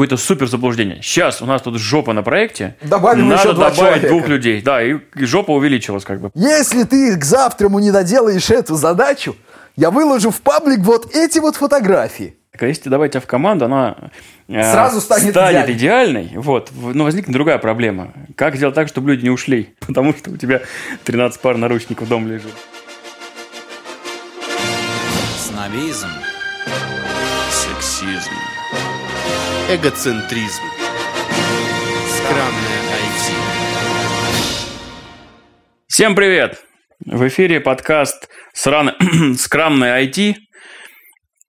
[0.00, 1.00] какое-то супер заблуждение.
[1.02, 2.74] Сейчас у нас тут жопа на проекте.
[2.80, 4.08] Добавим Надо еще два добавить человека.
[4.08, 4.62] двух людей.
[4.62, 6.30] Да, и жопа увеличилась как бы.
[6.34, 9.36] Если ты к завтраму не доделаешь эту задачу,
[9.76, 12.34] я выложу в паблик вот эти вот фотографии.
[12.50, 14.10] Так, а если добавить тебя в команду, она
[14.48, 15.72] э, Сразу станет идеальной.
[15.74, 16.30] идеальной.
[16.36, 16.70] Вот.
[16.74, 18.14] Но возникнет другая проблема.
[18.36, 19.74] Как сделать так, чтобы люди не ушли?
[19.86, 20.62] Потому что у тебя
[21.04, 22.54] 13 пар наручников дома лежит.
[25.38, 26.08] Снобизм.
[27.50, 28.30] Сексизм.
[29.72, 30.62] Эгоцентризм.
[32.08, 33.34] Скромное IT.
[35.86, 36.64] Всем привет!
[37.06, 38.96] В эфире подкаст «Сраны-
[39.38, 40.34] «Скрамное IT».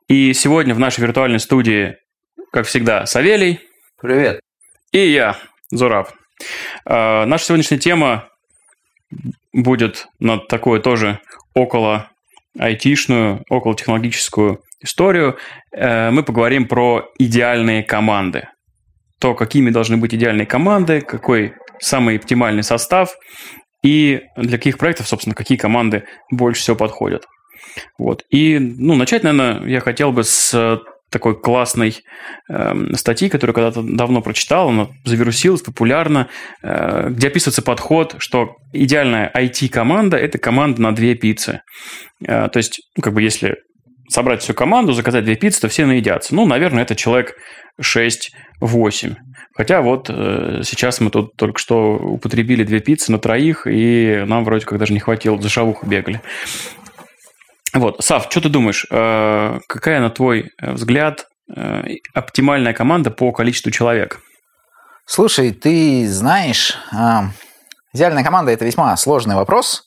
[0.08, 1.96] И сегодня в нашей виртуальной студии,
[2.52, 3.60] как всегда, Савелий
[4.00, 4.40] Привет.
[4.92, 5.36] и я,
[5.72, 6.12] Зураб.
[6.86, 8.30] Э, Наша сегодняшняя тема
[9.52, 11.20] будет на такую тоже
[11.56, 12.12] около
[12.60, 15.38] айтишную, около технологическую историю.
[15.76, 18.48] Э, Мы поговорим про идеальные команды.
[19.20, 23.16] То, какими должны быть идеальные команды, какой самый оптимальный состав
[23.84, 27.26] и для каких проектов, собственно, какие команды больше всего подходят.
[27.98, 28.24] Вот.
[28.30, 30.78] И, ну, начать, наверное, я хотел бы с э,
[31.12, 32.02] такой классной
[32.50, 36.30] эм, статьи, которую когда-то давно прочитал, она завирусилась, популярна,
[36.64, 41.62] э, где описывается подход, что идеальная IT-команда– это команда на две пиццы.
[42.26, 43.58] Э, то есть, ну, как бы если
[44.12, 46.36] собрать всю команду, заказать две пиццы, то все наедятся.
[46.36, 47.36] Ну, наверное, это человек
[47.82, 49.16] 6-8.
[49.56, 54.44] Хотя вот э, сейчас мы тут только что употребили две пиццы на троих, и нам
[54.44, 56.22] вроде как даже не хватило, за шавуху бегали.
[57.74, 61.26] Вот, Сав, что ты думаешь, э, какая, на твой э, взгляд,
[61.56, 64.20] э, оптимальная команда по количеству человек?
[65.06, 67.30] Слушай, ты знаешь, а,
[67.94, 69.84] идеальная команда– это весьма сложный вопрос.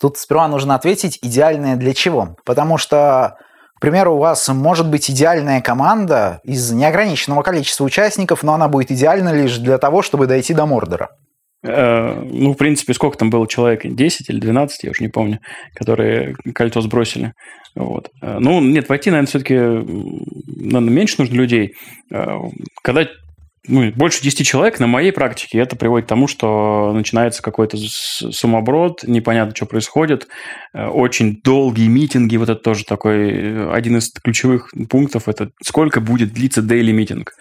[0.00, 2.36] Тут сперва нужно ответить, идеальная для чего.
[2.44, 3.36] Потому что,
[3.84, 9.32] примеру, у вас может быть идеальная команда из неограниченного количества участников, но она будет идеальна
[9.34, 11.10] лишь для того, чтобы дойти до Мордора.
[11.62, 13.82] Э, ну, в принципе, сколько там было человек?
[13.84, 15.40] 10 или 12, я уже не помню,
[15.74, 17.32] которые кольцо сбросили.
[17.74, 18.08] Вот.
[18.22, 21.74] Э, Ну, нет, войти, наверное, все-таки наверное, меньше нужно людей.
[22.12, 22.36] Э,
[22.82, 23.06] Когда
[23.66, 28.30] ну, больше 10 человек на моей практике, это приводит к тому, что начинается какой-то с-
[28.30, 30.28] сумасброд, непонятно, что происходит,
[30.74, 36.00] Э, очень долгие митинги, вот это тоже такой э, один из ключевых пунктов, это сколько
[36.00, 37.34] будет длиться daily митинг.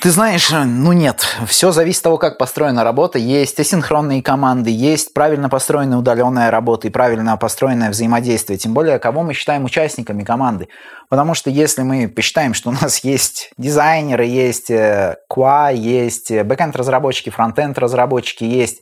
[0.00, 3.18] Ты знаешь, э, ну нет, все зависит от того, как построена работа.
[3.18, 8.58] Есть асинхронные команды, есть правильно построенная удаленная работа и правильно построенное взаимодействие.
[8.58, 10.68] Тем более, кого мы считаем участниками команды.
[11.10, 16.44] Потому что если мы посчитаем, что у нас есть дизайнеры, есть э, QA, есть э,
[16.44, 18.80] бэкэнд-разработчики, фронтенд-разработчики, есть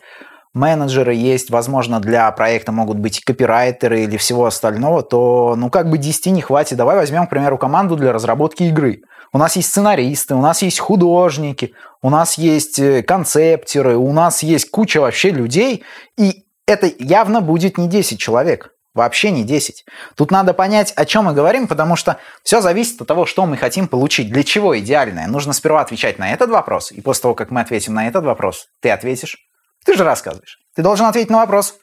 [0.53, 5.99] менеджеры, есть, возможно, для проекта могут быть копирайтеры или всего остального, то, ну, как бы
[5.99, 6.77] 10 не хватит.
[6.77, 9.01] Давай возьмем, к примеру, команду для разработки игры.
[9.33, 11.73] У нас есть сценаристы, у нас есть художники,
[12.03, 15.83] у нас есть э, концептеры, у нас есть куча вообще людей,
[16.19, 18.75] и это явно будет не 10 человек.
[18.95, 19.85] Вообще не 10.
[20.17, 23.57] Тут надо понять, о чем мы говорим, потому что все зависит от того, что мы
[23.57, 24.31] хотим получить.
[24.31, 25.27] Для чего идеальное?
[25.27, 28.67] Нужно сперва отвечать на этот вопрос, и после того, как мы ответим на этот вопрос,
[28.81, 29.37] ты ответишь.
[29.85, 30.59] Ты же рассказываешь.
[30.75, 31.77] Ты должен ответить на вопрос.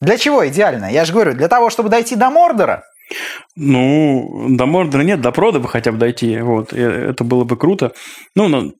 [0.00, 0.90] Для чего идеально?
[0.90, 2.84] Я же говорю, для того, чтобы дойти до Мордора.
[3.56, 6.38] Ну, до Мордора нет, до прода бы хотя бы дойти.
[6.40, 7.92] Вот, это было бы круто.
[8.34, 8.72] Ну,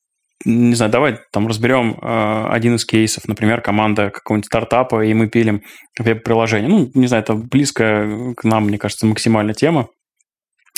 [0.44, 3.28] не знаю, давай там разберем э, один из кейсов.
[3.28, 5.62] Например, команда какого-нибудь стартапа, и мы пилим
[5.98, 6.68] веб-приложение.
[6.68, 9.88] Ну, не знаю, это близкая к нам, мне кажется, максимальная тема.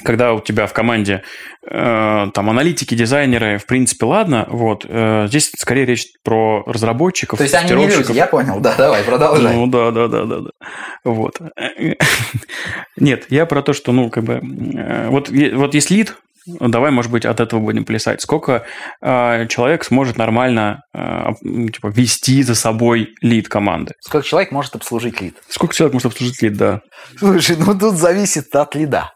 [0.05, 1.22] Когда у тебя в команде
[1.65, 4.84] э, там аналитики, дизайнеры, в принципе, ладно, вот.
[4.89, 8.59] э, здесь скорее речь про разработчиков, То есть они не люди, я понял.
[8.59, 9.55] Да, давай, продолжай.
[9.55, 10.51] Ну да, да, да, да, да.
[11.05, 11.41] Вот.
[12.97, 17.10] Нет, я про то, что, ну, как бы, э, вот, вот есть лид, давай, может
[17.10, 18.20] быть, от этого будем плясать.
[18.20, 18.64] Сколько
[19.00, 23.94] э, человек сможет нормально э, ну, типа, вести за собой лид команды?
[24.00, 25.36] Сколько человек может обслужить лид?
[25.48, 26.80] Сколько человек может обслужить лид, да?
[27.19, 29.12] Слушай, ну тут зависит от лида.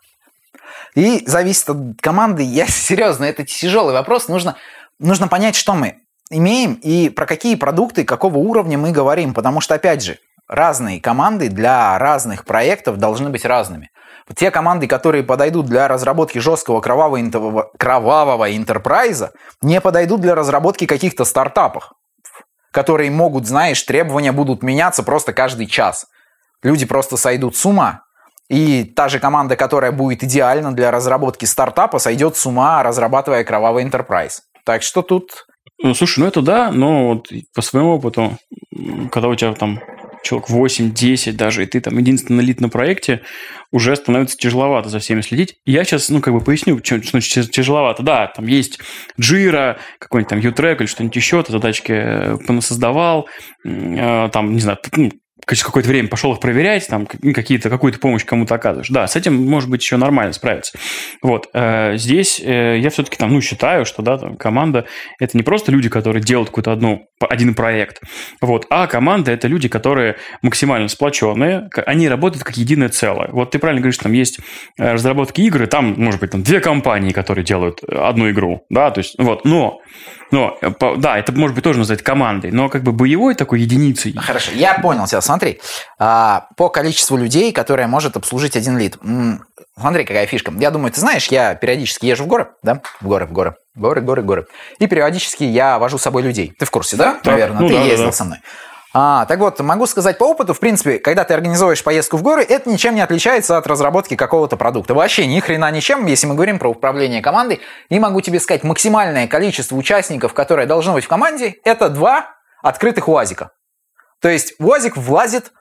[0.94, 2.42] И зависит от команды.
[2.42, 4.28] Я серьезно, это тяжелый вопрос.
[4.28, 4.56] Нужно,
[4.98, 5.98] нужно понять, что мы
[6.30, 9.34] имеем и про какие продукты, какого уровня мы говорим.
[9.34, 10.18] Потому что, опять же,
[10.48, 13.90] разные команды для разных проектов должны быть разными.
[14.34, 19.32] Те команды, которые подойдут для разработки жесткого кровавого, интер- кровавого интерпрайза,
[19.62, 21.92] не подойдут для разработки каких-то стартапов,
[22.72, 26.06] которые могут, знаешь, требования будут меняться просто каждый час.
[26.62, 28.02] Люди просто сойдут с ума.
[28.48, 33.84] И та же команда, которая будет идеальна для разработки стартапа, сойдет с ума, разрабатывая кровавый
[33.84, 34.40] enterprise.
[34.64, 35.46] Так что тут
[35.82, 38.38] Ну, слушай, ну это да, но вот по своему опыту,
[39.12, 39.80] когда у тебя там
[40.26, 43.22] человек 8-10 даже, и ты там единственный лид на проекте,
[43.72, 45.56] уже становится тяжеловато за всеми следить.
[45.64, 48.02] Я сейчас, ну, как бы поясню, что значит тяжеловато.
[48.02, 48.78] Да, там есть
[49.20, 53.28] Jira, какой-нибудь там U-Track или что-нибудь еще, ты задачки э, понасоздавал,
[53.64, 55.10] э, там, не знаю, ну,
[55.46, 58.88] какое-то время пошел их проверять, там какие-то, какую-то помощь кому-то оказываешь.
[58.88, 60.76] Да, с этим может быть еще нормально справиться.
[61.22, 61.48] Вот.
[61.54, 64.86] Э, здесь э, я все-таки там, ну, считаю, что, да, там, команда–
[65.20, 68.02] это не просто люди, которые делают какой-то одну, один проект,
[68.40, 73.28] вот, а команда– это люди, которые максимально сплоченные, они работают как единое целое.
[73.30, 74.40] Вот ты правильно говоришь, там есть
[74.78, 78.98] э, разработки игры, там, может быть, там две компании, которые делают одну игру, да, то
[78.98, 79.80] есть, вот, но
[80.30, 80.58] но,
[80.98, 84.14] да, это может быть тоже назвать командой, но как бы боевой такой единицей.
[84.16, 85.20] Хорошо, я понял тебя.
[85.20, 85.60] Смотри,
[85.98, 88.98] а, по количеству людей, которые может обслужить один лид.
[89.78, 90.52] Смотри, какая фишка.
[90.56, 92.80] Я думаю, ты знаешь, я периодически езжу в горы, да?
[93.00, 93.54] В горы, в горы.
[93.74, 94.46] Горы, горы, горы.
[94.78, 96.54] И периодически я вожу с собой людей.
[96.58, 97.20] Ты в курсе, да?
[97.22, 98.12] да Наверное, ну, ты да, ездил да, да.
[98.12, 98.38] со мной.
[98.98, 102.42] А, так вот, могу сказать по опыту, в принципе, когда ты организуешь поездку в горы,
[102.42, 104.94] это ничем не отличается от разработки какого-то продукта.
[104.94, 107.60] Вообще ни хрена ничем, если мы говорим про управление командой.
[107.90, 113.06] И могу тебе сказать, максимальное количество участников, которое должно быть в команде, это два открытых
[113.06, 113.50] УАЗика.
[114.22, 115.52] То есть УАЗик влазит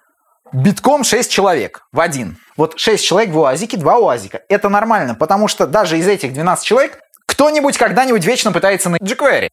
[0.53, 2.37] битком 6 человек в один.
[2.55, 4.43] Вот 6 человек в УАЗике, 2 УАЗика.
[4.47, 9.49] Это нормально, потому что даже из этих 12 человек кто-нибудь когда-нибудь вечно пытается на jQuery.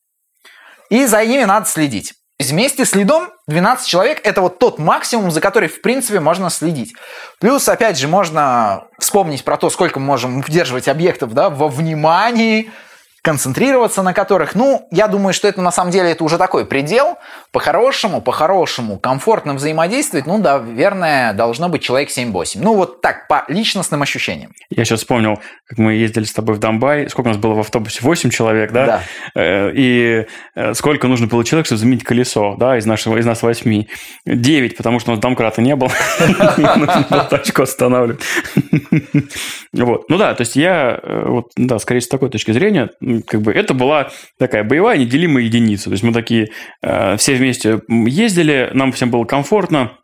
[0.88, 2.14] И за ними надо следить.
[2.50, 6.94] Вместе с лидом 12 человек– это вот тот максимум, за который, в принципе, можно следить.
[7.40, 12.70] Плюс, опять же, можно вспомнить про то, сколько мы можем удерживать объектов да, во внимании,
[13.22, 17.18] концентрироваться на которых, ну, я думаю, что это на самом деле это уже такой предел.
[17.52, 22.58] По-хорошему, по-хорошему, комфортно взаимодействовать, ну, да, наверное, должно быть человек 7-8.
[22.60, 24.52] Ну, вот так, по личностным ощущениям.
[24.70, 27.60] Я сейчас вспомнил, как мы ездили с тобой в Донбай, сколько у нас было в
[27.60, 28.00] автобусе?
[28.02, 28.86] 8 человек, да?
[28.86, 29.02] Да.
[29.40, 30.26] Э, и
[30.56, 33.84] э, сколько нужно было человек, чтобы заменить колесо, да, из, нашего, из нас 8?
[34.26, 35.92] 9, потому что у нас домкрата не было.
[36.56, 38.20] Нужно было тачку останавливать.
[39.72, 40.10] Вот.
[40.10, 43.52] Ну да, то есть я, э, вот, да, скорее с такой точки зрения, как бы
[43.52, 45.84] это была такая боевая неделимая единица.
[45.84, 46.48] То есть мы такие
[46.82, 49.98] э, все вместе ездили, нам всем было комфортно.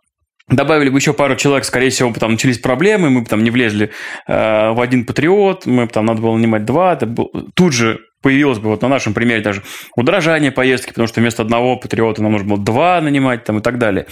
[0.49, 3.91] Добавили бы еще пару человек, скорее всего, там начались проблемы, мы бы там не влезли
[4.27, 6.95] э, в один патриот, мы бы там надо было нанимать два.
[6.95, 9.63] Это был, тут же появилось бы вот на нашем примере даже
[9.97, 13.79] удорожание поездки, потому что вместо одного патриота нам нужно было два нанимать там и так
[13.79, 14.07] далее.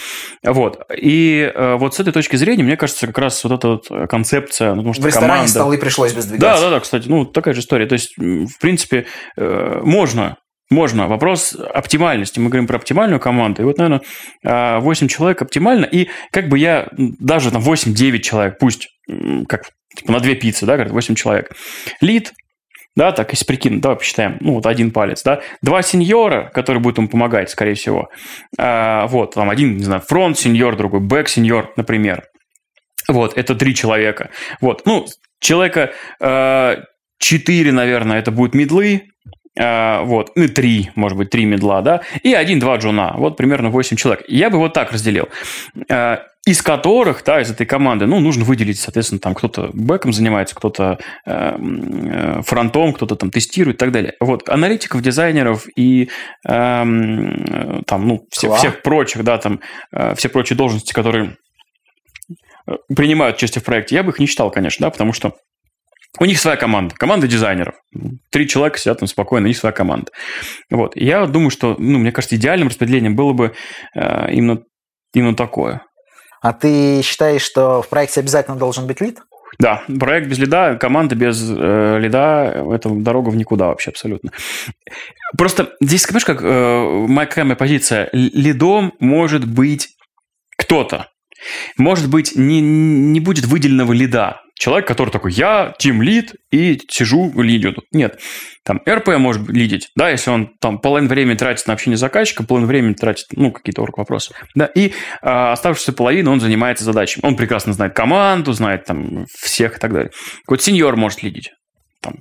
[0.44, 0.81] Вот.
[0.97, 4.70] И э, вот с этой точки зрения, мне кажется, как раз вот эта вот концепция...
[4.70, 5.50] Ну, потому что в ресторане команда...
[5.50, 6.41] столы пришлось бы сдвигать.
[6.41, 7.87] Да, да, да, кстати, ну, такая же история.
[7.87, 9.06] То есть, в принципе,
[9.37, 10.37] э, можно
[10.69, 11.06] можно.
[11.06, 12.41] Вопрос оптимальности.
[12.41, 13.62] Мы говорим про оптимальную команду.
[13.62, 14.00] И вот, наверное,
[14.81, 15.85] 8 человек оптимально.
[15.85, 18.88] И как бы я даже там 8-9 человек, пусть
[19.49, 21.52] как типа, на две пиццы, да, говорят, 8 человек.
[22.00, 22.32] Lead,
[22.96, 26.98] да, так, если прикинуть, давай посчитаем, ну, вот один палец, да, два сеньора, которые будут
[26.98, 28.08] ему помогать, скорее всего,
[28.58, 32.25] а, вот, там один, не знаю, front senior, другой back senior, например,
[33.06, 35.06] вот, это три человека, вот, ну,
[35.38, 36.76] человека э,
[37.19, 39.08] четыре, наверное, это будут медлы,
[39.58, 44.25] вот, ну, три, может быть, три медла, да, и один-два джуна, вот примерно восемь человек.
[44.29, 45.29] Я бы вот так разделил.
[45.88, 50.55] Э, из которых, да, из этой команды, ну, нужно выделить, соответственно, там кто-то бэком занимается,
[50.55, 54.14] кто-то э, э, фронтом, кто-то там тестирует и так далее.
[54.20, 56.09] Вот, аналитиков, дизайнеров и э,
[56.49, 59.61] там, ну, все, всех прочих, да, там,
[59.91, 61.37] э, все прочие должности, которые
[62.69, 65.35] э, принимают участие в проекте, я бы их не считал, конечно, да, потому что
[66.19, 67.75] у них своя команда, команда дизайнеров.
[68.31, 70.11] Три человека сидят там спокойно, у них своя команда.
[70.70, 70.97] Вот.
[70.97, 73.54] Я думаю, что, ну, мне кажется, идеальным распределением было бы
[73.95, 74.62] э, именно,
[75.12, 75.83] именно такое.
[76.40, 79.19] А ты считаешь, что в проекте обязательно должен быть лид?
[79.59, 84.30] Да, проект без лида, команда без э, лида, это дорога в никуда вообще абсолютно.
[85.37, 88.09] Просто здесь, понимаешь, как э, моя, какая моя позиция?
[88.12, 89.88] Лидом может быть
[90.59, 91.09] кто-то.
[91.78, 97.32] Может быть, не, не будет выделенного лида человек, который такой, я тим лид и сижу
[97.40, 97.75] лидю.
[97.92, 98.18] Нет,
[98.64, 102.46] там РП может лидить, да, если он там половину времени тратит на общение с заказчиком,
[102.46, 107.25] половину времени тратит, ну, какие-то орг-вопросы, да, и а, оставшуюся половину он занимается задачами.
[107.25, 110.10] Он прекрасно знает команду, знает там всех и так далее.
[110.44, 111.50] Какой-то сеньор может лидить.
[112.00, 112.14] Там,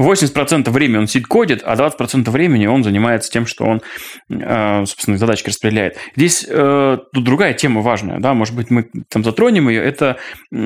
[0.00, 3.82] 80% времени он сидит кодит, а 20% времени он занимается тем, что он,
[4.30, 5.96] э, собственно, задачки распределяет.
[6.16, 9.82] Здесь э, тут другая тема важная, да, может быть, мы там затронем ее.
[9.82, 10.18] Это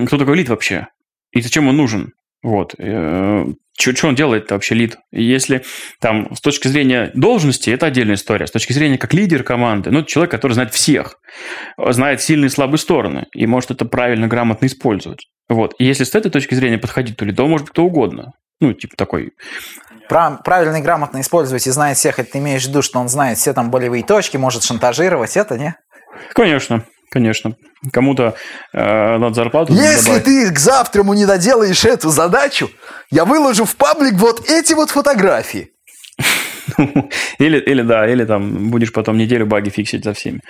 [0.06, 0.86] кто такой лид вообще?
[1.32, 2.12] И зачем он нужен.
[2.42, 2.74] Вот.
[2.78, 3.44] Э,
[3.78, 4.96] что он делает вообще лид?
[5.12, 5.64] Если
[6.00, 8.46] там с точки зрения должности, это отдельная история.
[8.46, 11.16] С точки зрения как лидер команды, ну, человек, который знает всех,
[11.78, 15.26] знает сильные и слабые стороны и может это правильно, грамотно использовать.
[15.48, 15.74] Вот.
[15.78, 18.32] И если с этой точки зрения подходить, то лидом может быть кто угодно.
[18.60, 19.30] Ну, типа такой
[20.08, 23.38] правильно и грамотно использовать и знает всех, это ты имеешь в виду, что он знает
[23.38, 25.74] все там болевые точки, может шантажировать, это не?
[26.34, 26.84] Конечно.
[27.12, 27.56] Конечно.
[27.92, 28.36] Кому-то
[28.72, 30.24] э, надо зарплату Если добавить.
[30.24, 32.70] ты к завтраму не доделаешь эту задачу,
[33.10, 35.68] я выложу в паблик вот эти вот фотографии.
[37.38, 40.40] Или, или да, или там будешь потом неделю баги фиксить за всеми.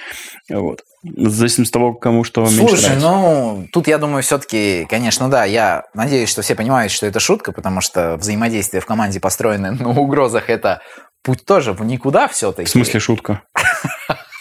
[0.51, 0.83] Вот.
[1.03, 5.45] В зависимости от того, кому что меньше Слушай, ну, тут я думаю, все-таки, конечно, да,
[5.45, 9.89] я надеюсь, что все понимают, что это шутка, потому что взаимодействие в команде построено на
[9.89, 10.83] угрозах, это
[11.23, 12.69] путь тоже в никуда все-таки.
[12.69, 13.43] В смысле шутка?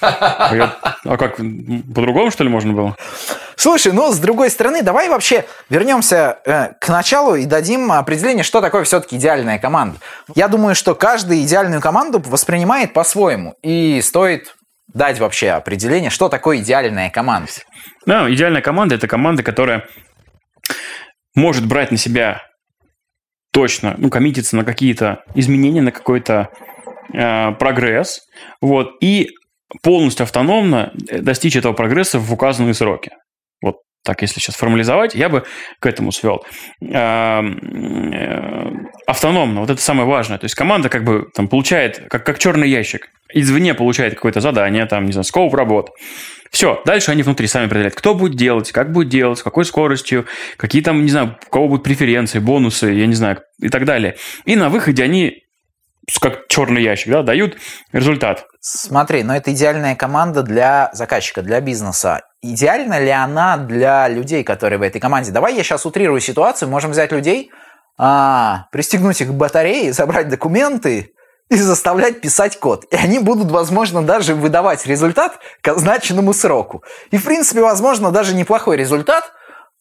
[0.02, 2.96] Я- А как, по-другому, что ли, можно было?
[3.56, 8.62] Слушай, ну, с другой стороны, давай вообще вернемся э, к началу и дадим определение, что
[8.62, 9.98] такое все-таки идеальная команда.
[10.36, 14.56] Я думаю, что каждый идеальную команду воспринимает по-своему, и стоит
[14.94, 17.52] дать вообще определение, что такое идеальная команда.
[18.06, 19.86] Да, идеальная команда– это команда, которая
[21.36, 22.42] может брать на себя
[23.54, 26.50] точно, ну, коммититься на какие-то изменения, на какой-то
[27.14, 28.22] э, прогресс,
[28.62, 29.30] вот, и
[29.82, 33.12] полностью автономно э, достичь этого прогресса в указанные сроки.
[33.62, 35.44] Вот так, если сейчас формализовать, я бы
[35.80, 36.44] к этому свел.
[36.82, 37.42] Э,
[39.08, 40.38] Автономно, вот это самое важное.
[40.38, 44.86] То есть команда как бы там получает, как, как черный ящик, извне получает какое-то задание,
[44.86, 45.90] там, не знаю, скоп работ.
[46.52, 50.26] Все, дальше они внутри сами определяют, кто будет делать, как будет делать, с какой скоростью,
[50.58, 54.18] какие там, не знаю, у кого будут преференции, бонусы, я не знаю, и так далее.
[54.46, 55.44] И на выходе они,
[56.20, 57.58] как черный ящик, да, дают
[57.92, 58.48] результат.
[58.60, 62.22] Смотри, но это идеальная команда для заказчика, для бизнеса.
[62.42, 65.32] Идеальна ли она для людей, которые в этой команде?
[65.32, 66.70] Давай я сейчас утрирую ситуацию.
[66.70, 67.52] Можем взять людей,
[67.98, 71.14] а, пристегнуть их к батарее, забрать документы
[71.50, 72.86] и заставлять писать код.
[72.92, 76.84] И они будут, возможно, даже выдавать результат к означенному сроку.
[77.12, 79.32] И, в принципе, возможно, даже неплохой результат.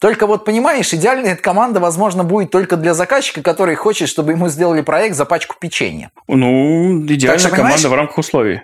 [0.01, 4.49] Только вот, понимаешь, идеальная эта команда, возможно, будет только для заказчика, который хочет, чтобы ему
[4.49, 6.09] сделали проект за пачку печенья.
[6.27, 8.61] Ну, идеальная что, команда в рамках условий.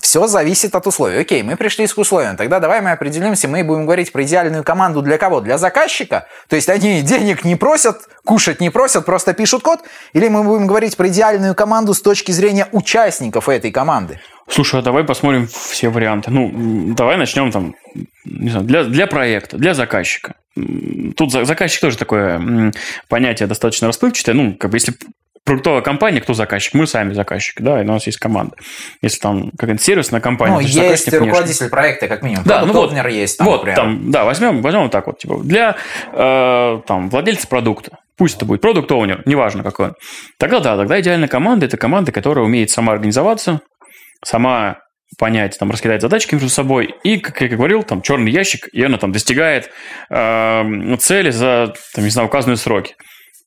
[0.00, 1.18] Все зависит от условий.
[1.18, 2.36] Окей, мы пришли к условиям.
[2.36, 5.40] Тогда давай мы определимся, мы будем говорить про идеальную команду для кого?
[5.40, 6.28] Для заказчика?
[6.48, 9.80] То есть они денег не просят, кушать не просят, просто пишут код?
[10.12, 14.20] Или мы будем говорить про идеальную команду с точки зрения участников этой команды?
[14.48, 16.30] Слушай, а давай посмотрим все варианты.
[16.30, 17.74] Ну, давай начнем там,
[18.24, 20.36] не знаю, для, для проекта, для заказчика.
[20.54, 22.72] Тут за- заказчик тоже такое
[23.08, 24.34] понятие достаточно расплывчатое.
[24.34, 24.94] Ну, как бы если
[25.44, 26.74] продуктовая компания, кто заказчик?
[26.74, 28.56] Мы сами заказчик, да, и у нас есть команда.
[29.00, 31.26] Если там какая-то сервисная компания, ну, то есть заказчик, конечно.
[31.26, 32.44] руководитель проекта, как минимум.
[32.44, 33.76] Да, ну вот, есть там, вот например.
[33.76, 35.76] там, да, возьмем, возьмем вот так вот, типа, для
[36.12, 39.94] э, там владельца продукта, пусть это будет продукт оунер неважно какой он,
[40.38, 43.60] тогда да, тогда идеальная команда– это команда, которая умеет сама организоваться,
[44.24, 44.78] сама
[45.18, 48.98] понять, там, раскидать задачки между собой, и, как я говорил, там, черный ящик, и она
[48.98, 49.70] там достигает
[50.10, 52.94] э, цели за, там, не знаю, указанные сроки.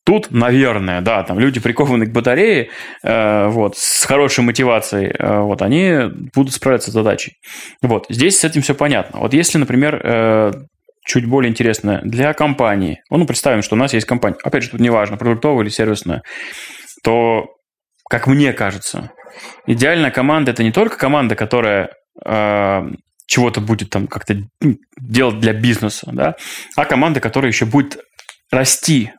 [0.06, 2.70] Тут, наверное, да, там люди прикованы к батарее,
[3.04, 7.34] э, вот, с хорошей мотивацией, э, вот, они будут справляться с задачей.
[7.82, 9.20] Вот, здесь с этим все понятно.
[9.20, 10.52] Вот если, например, э,
[11.08, 14.80] чуть более интересно для компании, ну, представим, что у нас есть компания, опять же, тут
[14.80, 16.22] неважно, продуктовая или сервисная,
[17.04, 17.46] то,
[18.08, 19.10] как мне кажется,
[19.68, 21.92] идеальная команда– это не только команда, которая
[22.26, 22.82] э,
[23.28, 26.36] чего-то будет там как-то ну, делать для бизнеса, да,
[26.76, 28.00] а команда, которая еще будет
[28.52, 29.12] расти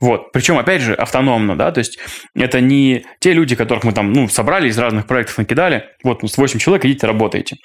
[0.00, 0.32] вот.
[0.32, 1.98] Причем, опять же, автономно, да, то есть
[2.34, 6.28] это не те люди, которых мы там, ну, собрали из разных проектов, накидали, вот, ну,
[6.28, 7.56] с 8 человек идите, работаете.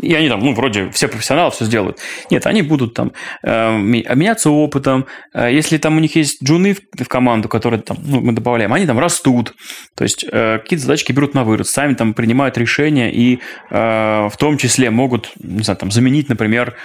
[0.00, 1.98] И они там, ну, вроде все профессионалы все сделают.
[2.30, 3.12] Нет, они будут там
[3.42, 5.06] э, обменяться опытом.
[5.32, 8.74] Э, если там у них есть джуны в, в команду, которые там, ну, мы добавляем,
[8.74, 9.54] они там растут.
[9.96, 14.36] То есть э, какие-то задачки берут на вырос, сами там принимают решения и э, в
[14.38, 16.76] том числе могут, не знаю, там заменить, например,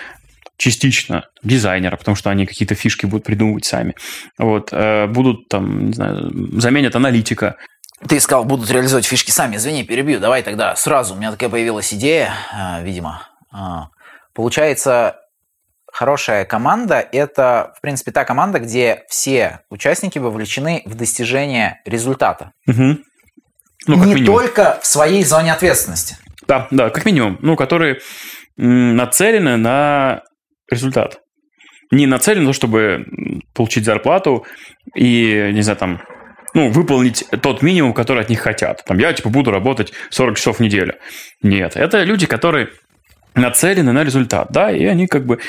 [0.58, 3.96] частично дизайнера, потому что они какие-то фишки будут придумывать сами.
[4.38, 7.58] Вот, э, будут там, не знаю, заменят аналитика.
[8.08, 9.56] Ты сказал, будут реализовать фишки сами.
[9.58, 10.20] Извини, перебью.
[10.20, 11.14] Давай тогда сразу.
[11.14, 13.28] У меня такая появилась идея, а, видимо.
[13.52, 13.88] А,
[14.34, 15.18] Получается,
[15.92, 22.52] хорошая команда– это, в принципе, та команда, где все участники вовлечены в достижение результата.
[22.66, 23.04] Мгм.
[23.88, 24.36] Ну, как Не минимум.
[24.40, 26.16] только в своей зоне ответственности.
[26.48, 27.38] Да, да, как минимум.
[27.42, 28.00] Ну, которые
[28.56, 30.22] нацелены на
[30.72, 31.20] результат.
[31.92, 33.06] Не нацелены на то, чтобы
[33.54, 34.46] получить зарплату
[34.96, 36.02] и, не знаю, там,
[36.54, 38.84] ну, выполнить тот минимум, который от них хотят.
[38.86, 40.94] Там, я, типа, буду работать 40 часов в неделю.
[41.44, 42.68] Нет, это люди, которые
[43.34, 45.40] нацелены на результат, да, и они как бы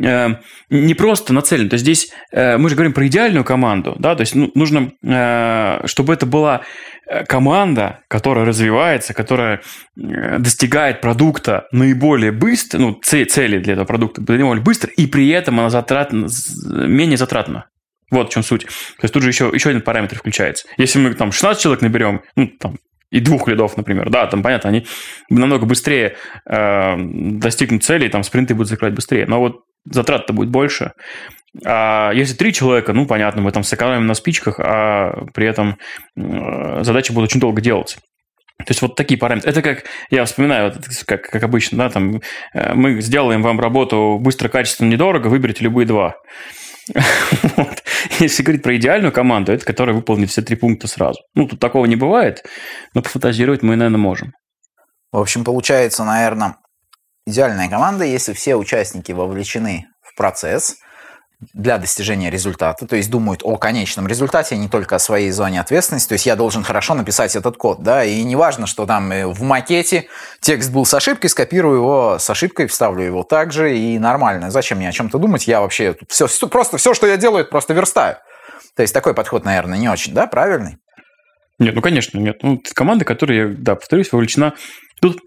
[0.00, 0.28] э,
[0.70, 4.20] не просто нацелены, то есть здесь э, мы же говорим про идеальную команду, да, то
[4.20, 6.60] есть ну, нужно, э, чтобы это была
[7.08, 9.60] э, команда, которая развивается, которая
[9.96, 15.26] э, достигает продукта наиболее быстро, ну, це- цели для этого продукта наиболее быстро, и при
[15.28, 17.64] этом она затратна, з- менее затратна.
[18.12, 18.64] Вот в чем суть.
[18.66, 20.68] То есть тут же еще, еще один параметр включается.
[20.76, 22.76] Если мы там 16 человек наберем, ну, там,
[23.10, 24.10] и двух лидов, например.
[24.10, 24.86] Да, там, понятно, они
[25.28, 26.16] намного быстрее
[26.48, 29.26] э, достигнут целей, там спринты будут закрывать быстрее.
[29.26, 30.92] Но вот затрат-то будет больше.
[31.64, 35.78] А если три человека, ну, понятно, мы там сэкономим на спичках, а при этом
[36.16, 37.98] э, задачи будут очень долго делаться.
[38.58, 39.50] То есть вот такие параметры.
[39.50, 40.72] Это как, я вспоминаю,
[41.06, 42.20] как, как обычно, да, там,
[42.54, 46.16] э, мы сделаем вам работу быстро, качественно, недорого, выберите любые два.
[48.18, 51.20] Если говорить про идеальную команду, это которая выполнит все три пункта сразу.
[51.34, 52.44] Ну, тут такого не бывает,
[52.94, 54.32] но пофантазировать мы, наверное, можем.
[55.12, 56.56] В общем, получается, наверное,
[57.26, 60.76] идеальная команда, если все участники вовлечены в процесс–
[61.52, 65.60] для достижения результата, то есть думают о конечном результате, а не только о своей зоне
[65.60, 66.08] ответственности.
[66.08, 69.26] То есть я должен хорошо написать этот код, да, и не важно, что там э,
[69.26, 70.08] в макете
[70.40, 74.50] текст был с ошибкой, скопирую его с ошибкой, вставлю его также и нормально.
[74.50, 75.46] Зачем мне о чем-то думать?
[75.46, 78.16] Я вообще все, просто все, что я делаю, это просто верстаю.
[78.76, 80.78] То есть такой подход, наверное, не очень, да, правильный?
[81.58, 82.42] Нет, ну, конечно, нет.
[82.42, 84.54] Ну, команда, которая, да, повторюсь, вовлечена.
[85.00, 85.20] Тут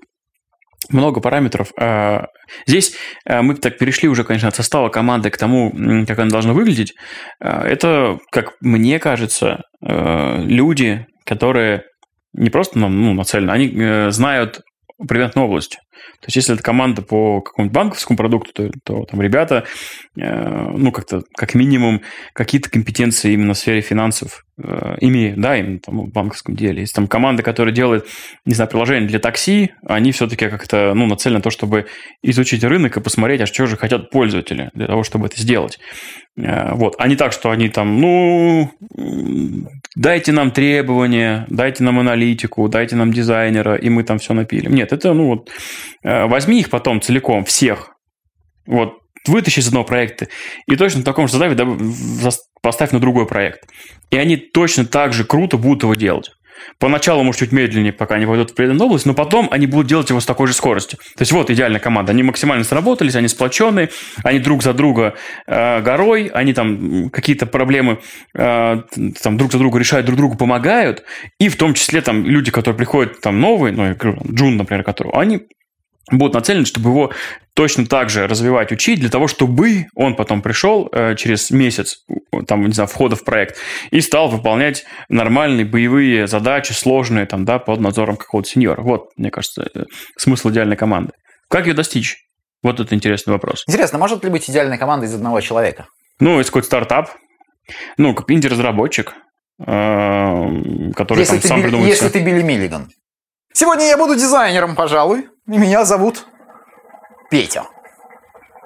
[0.89, 1.71] много параметров.
[1.79, 2.27] А,
[2.65, 5.71] здесь а, мы так перешли уже, конечно, от состава команды к тому,
[6.07, 6.93] как она должна выглядеть.
[7.39, 11.83] А, это, как мне кажется, люди, которые
[12.33, 14.61] не просто ну, нацелены, они э, знают
[14.97, 15.77] определенной области.
[16.21, 19.65] То есть, если это команда по какому-нибудь банковскому продукту, то, то там ребята,
[20.17, 22.01] э, ну, как-то, как минимум,
[22.33, 26.81] какие-то компетенции именно в сфере финансов э, имеют, да, именно там в банковском деле.
[26.81, 28.07] Если там команда, которая делает,
[28.45, 31.87] не знаю, приложение для такси, они все-таки как-то, ну, нацелены на то, чтобы
[32.21, 35.79] изучить рынок и посмотреть, а что же хотят пользователи для того, чтобы это сделать.
[36.37, 38.71] Э, вот, а не так, что они там, ну,
[39.95, 44.73] дайте нам требования, дайте нам аналитику, дайте нам дизайнера, и мы там все напилим.
[44.73, 45.49] Нет, это, ну, вот,
[46.03, 47.91] э, возьми их потом целиком, всех,
[48.65, 50.27] вот, вытащи из одного проекта,
[50.67, 51.55] и точно в таком же составе
[52.61, 53.67] поставь на другой проект.
[54.11, 56.31] И они точно так же круто будут его делать.
[56.79, 60.09] Поначалу, может, чуть медленнее, пока они войдут в определенную область, но потом они будут делать
[60.09, 60.99] его с такой же скоростью.
[61.15, 62.11] То есть вот идеальная команда.
[62.11, 63.89] Они максимально сработались, они сплоченные,
[64.23, 65.15] они друг за друга
[65.47, 67.99] э, горой, они там какие-то проблемы
[68.33, 68.81] э,
[69.21, 71.03] там друг за друга решают, друг другу помогают.
[71.39, 73.95] И в том числе там люди, которые приходят там новые, ну,
[74.31, 75.47] Джун, например, которого, они
[76.11, 77.11] будут нацелены, чтобы его
[77.53, 82.03] точно так же развивать, учить, для того, чтобы он потом пришел э, через месяц,
[82.47, 83.57] там, не знаю, входа в проект,
[83.91, 88.81] и стал выполнять нормальные боевые задачи, сложные, там, да, под надзором какого-то сеньора.
[88.81, 89.83] Вот, мне кажется, э,
[90.17, 91.13] смысл идеальной команды.
[91.49, 92.17] Как ее достичь?
[92.61, 93.63] Вот это интересный вопрос.
[93.67, 95.87] Интересно, может ли быть идеальная команда из одного человека?
[96.19, 97.11] Ну, если какой-то стартап,
[97.97, 99.13] ну, как инди-разработчик,
[99.59, 102.19] э, который если там сам придумывает Если все.
[102.19, 102.89] ты Билли Миллиган.
[103.55, 106.25] Сегодня я буду дизайнером, пожалуй, и меня зовут
[107.31, 107.63] Петя.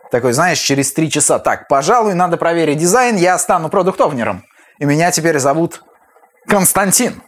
[0.10, 4.46] Такой, знаешь, через три часа, так, пожалуй, надо проверить дизайн, я стану продуктовнером.
[4.80, 5.84] И меня теперь зовут
[6.48, 7.22] Константин.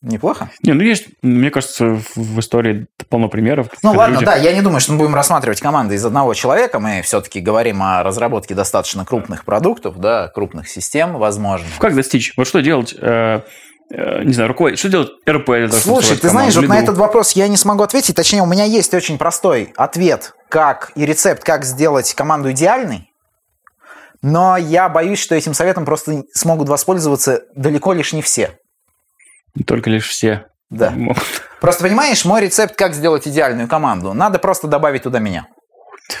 [0.00, 0.48] Неплохо?
[0.62, 3.68] Не, ну есть, мне кажется, в, истории полно примеров.
[3.82, 6.80] Ну ладно, люди- да, я не думаю, что мы будем рассматривать команды из одного человека.
[6.80, 11.66] Мы все-таки говорим о разработке достаточно крупных продуктов, да, крупных систем, возможно.
[11.78, 12.32] Как достичь?
[12.38, 13.42] Вот что делать, э,
[13.90, 15.50] не знаю, рукой, что делать РП?
[15.72, 18.16] Слушай, ты знаешь, вот на этот вопрос я не смогу ответить.
[18.16, 23.10] Точнее, у меня есть очень простой ответ, как и рецепт, как сделать команду идеальной.
[24.22, 28.56] Но я боюсь, что этим советом просто смогут воспользоваться далеко лишь не все.
[29.66, 30.46] Только лишь все.
[30.70, 30.94] Да.
[31.60, 35.46] Просто понимаешь, мой рецепт, как сделать идеальную команду, надо просто добавить туда меня.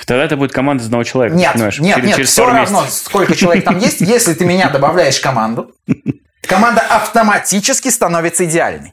[0.06, 1.36] Тогда это будет команда из одного человека.
[1.36, 3.06] Нет, нет, через, нет, через все равно, месяцев.
[3.06, 5.72] сколько человек там есть, если ты меня добавляешь в команду,
[6.46, 8.92] команда автоматически становится идеальной.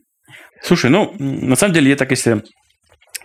[0.64, 2.44] Слушай, ну, на самом деле, я так, если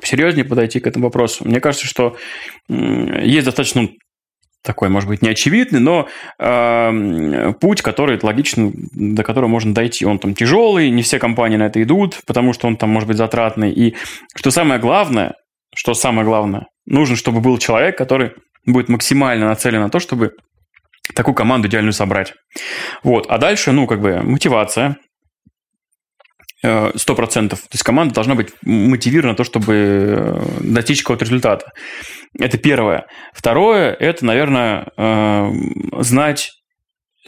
[0.03, 2.17] серьезнее подойти к этому вопросу, мне кажется, что
[2.69, 3.91] есть достаточно ну,
[4.63, 6.09] такой, может быть, неочевидный, но
[6.39, 10.05] э, путь, который логично, до которого можно дойти.
[10.05, 13.17] Он там тяжелый, не все компании на это идут, потому что он там может быть
[13.17, 13.73] затратный.
[13.73, 13.95] И
[14.35, 15.35] что самое главное,
[15.75, 18.33] что самое главное, нужно, чтобы был человек, который
[18.67, 20.33] будет максимально нацелен на то, чтобы
[21.15, 22.35] такую команду идеальную собрать.
[23.03, 23.27] Вот.
[23.29, 24.97] А дальше, ну, как бы, мотивация,
[26.63, 27.61] э, сто процентов.
[27.63, 31.71] То есть команда должна быть мотивирована на то, чтобы э, достичь какого-то результата.
[32.39, 33.07] Это первое.
[33.33, 35.51] Второе, это, наверное, э,
[36.01, 36.53] знать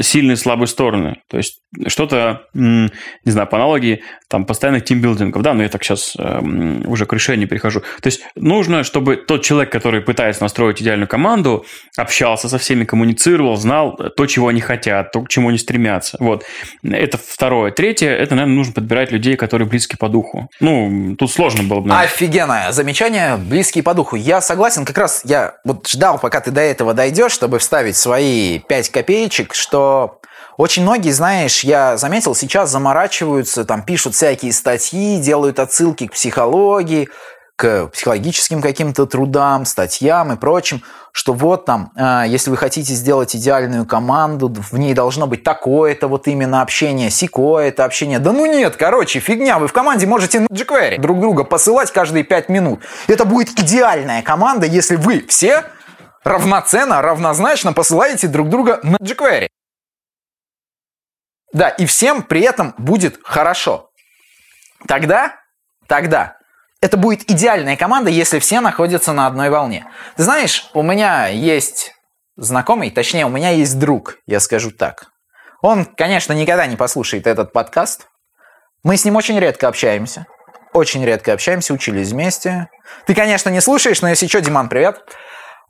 [0.00, 1.22] сильные и слабые стороны.
[1.28, 2.90] То есть что-то, не
[3.24, 7.48] знаю, по аналогии там постоянных тимбилдингов, да, но я так сейчас эм, уже к решению
[7.48, 7.80] перехожу.
[7.80, 11.64] То есть нужно, чтобы тот человек, который пытается настроить идеальную команду,
[11.96, 16.16] общался со всеми, коммуницировал, знал то, чего они хотят, то, к чему они стремятся.
[16.20, 16.44] Вот.
[16.82, 17.70] Это второе.
[17.70, 20.48] Третье, это, наверное, нужно подбирать людей, которые близки по духу.
[20.60, 21.88] Ну, тут сложно было бы.
[21.88, 22.06] наверное.
[22.06, 24.16] Офигенное замечание, близкие по духу.
[24.16, 28.58] Я согласен, как раз я вот ждал, пока ты до этого дойдешь, чтобы вставить свои
[28.58, 29.87] 5 копеечек, что
[30.56, 37.08] Очень многие, знаешь, я заметил, сейчас заморачиваются, там пишут всякие статьи, делают отсылки к психологии,
[37.58, 43.34] к психологическим каким-то трудам, статьям и прочим, что вот там, э, если вы хотите сделать
[43.34, 48.20] идеальную команду, в ней должно быть такое-то вот именно общение, сикое-то общение.
[48.20, 52.22] Да ну нет, короче, фигня, вы в команде можете на jQuery друг друга посылать каждые
[52.22, 52.80] пять минут.
[53.08, 55.64] Это будет идеальная команда, если вы все
[56.22, 59.48] равноценно, равнозначно посылаете друг друга на jQuery.
[61.52, 63.90] Да, и всем при этом будет хорошо.
[64.86, 65.36] Тогда,
[65.86, 66.36] тогда
[66.80, 69.86] это будет идеальная команда, если все находятся на одной волне.
[70.16, 71.92] Ты знаешь, у меня есть
[72.36, 75.10] знакомый, точнее, у меня есть друг, я скажу так.
[75.60, 78.06] Он, конечно, никогда не послушает этот подкаст.
[78.84, 80.26] Мы с ним очень редко общаемся.
[80.72, 82.68] Очень редко общаемся, учились вместе.
[83.06, 85.02] Ты, конечно, не слушаешь, но если что, Диман, привет.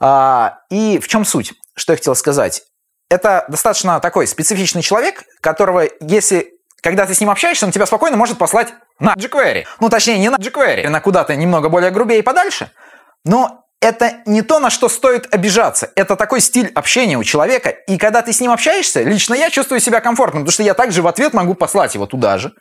[0.01, 1.55] А, и в чем суть?
[1.75, 2.62] Что я хотел сказать?
[3.09, 8.16] Это достаточно такой специфичный человек, которого, если когда ты с ним общаешься, он тебя спокойно
[8.16, 9.64] может послать на jQuery.
[9.81, 12.71] Ну, точнее, не на jQuery, на куда-то немного более грубее и подальше.
[13.25, 15.90] Но это не то, на что стоит обижаться.
[15.94, 17.71] Это такой стиль общения у человека.
[17.71, 21.03] И когда ты с ним общаешься, лично я чувствую себя комфортно, потому что я также
[21.03, 22.53] в ответ могу послать его туда же.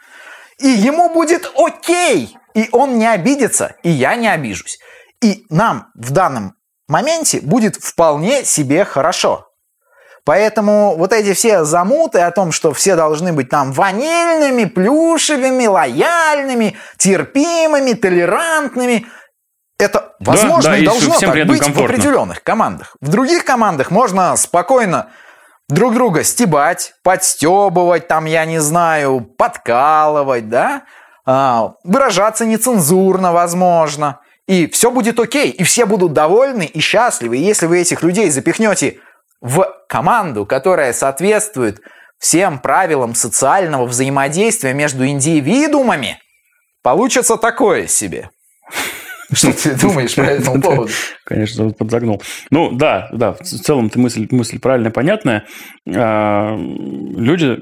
[0.59, 2.35] И ему будет окей.
[2.53, 4.79] И он не обидится, и я не обижусь.
[5.21, 6.55] И нам в данном
[6.87, 9.46] моменте будет вполне себе хорошо.
[10.27, 16.75] Поэтому вот эти все замуты о том, что все должны быть там ванильными, плюшевыми, лояльными,
[16.97, 19.05] терпимыми, толерантными,
[19.79, 21.81] это возможно да, да, и должно так быть комфортно.
[21.81, 22.97] в определенных командах.
[22.99, 25.07] В других командах можно спокойно
[25.69, 30.81] друг друга стебать, подстебывать, там, я не знаю, подкалывать, да,
[31.25, 34.19] а, выражаться нецензурно, возможно.
[34.45, 37.37] И все будет окей, и все будут довольны и счастливы.
[37.37, 38.99] И если вы этих людей запихнете
[39.41, 41.79] в команду, которая соответствует
[42.19, 46.19] всем правилам социального взаимодействия между индивидуумами,
[46.81, 48.29] получится такое себе.
[49.31, 50.91] Что ты думаешь по этому поводу?
[51.25, 52.21] Конечно, подзагнул.
[52.49, 55.45] Ну, да, да, в целом ты мысль, мысль правильная, понятная.
[55.93, 57.57] А, люди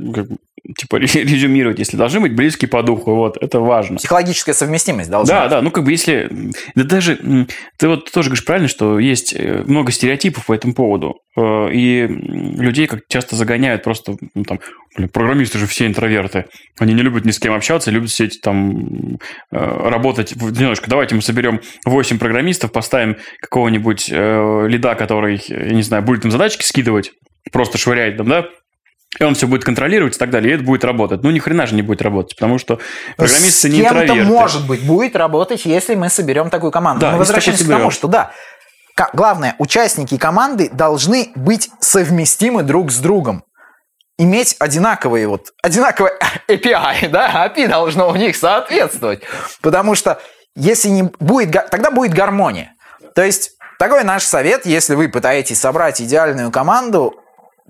[0.77, 3.97] типа резюмировать, если должны быть близкие по духу, вот, это важно.
[3.97, 6.29] Психологическая совместимость должна Да, да, ну как бы если,
[6.75, 7.17] да даже,
[7.77, 12.07] ты вот тоже говоришь правильно, что есть э, много стереотипов по этому поводу, э, и
[12.07, 14.59] людей как часто загоняют просто, ну там,
[14.95, 16.45] блин, программисты же все интроверты,
[16.79, 19.17] они не любят ни с кем общаться, любят сидеть там, э,
[19.51, 20.89] работать одиночку.
[20.89, 26.63] Давайте мы соберем 8 программистов, поставим какого-нибудь лида, который, я не знаю, будет им задачки
[26.63, 27.11] скидывать,
[27.51, 28.45] просто швыряет там, да,
[29.19, 31.23] и он все будет контролировать и так далее, и это будет работать.
[31.23, 32.79] Ну, ни хрена же не будет работать, потому что
[33.17, 34.23] программисты не интроверты.
[34.23, 37.01] может быть, будет работать, если мы соберем такую команду.
[37.01, 38.31] Да, мы возвращаемся к тому, что да,
[39.13, 43.43] главное, участники команды должны быть совместимы друг с другом.
[44.17, 46.13] Иметь одинаковые вот, одинаковые
[46.47, 49.23] API, да, API должно у них соответствовать.
[49.61, 50.21] Потому что
[50.55, 52.73] если не будет, тогда будет гармония.
[53.13, 57.13] То есть, такой наш совет, если вы пытаетесь собрать идеальную команду,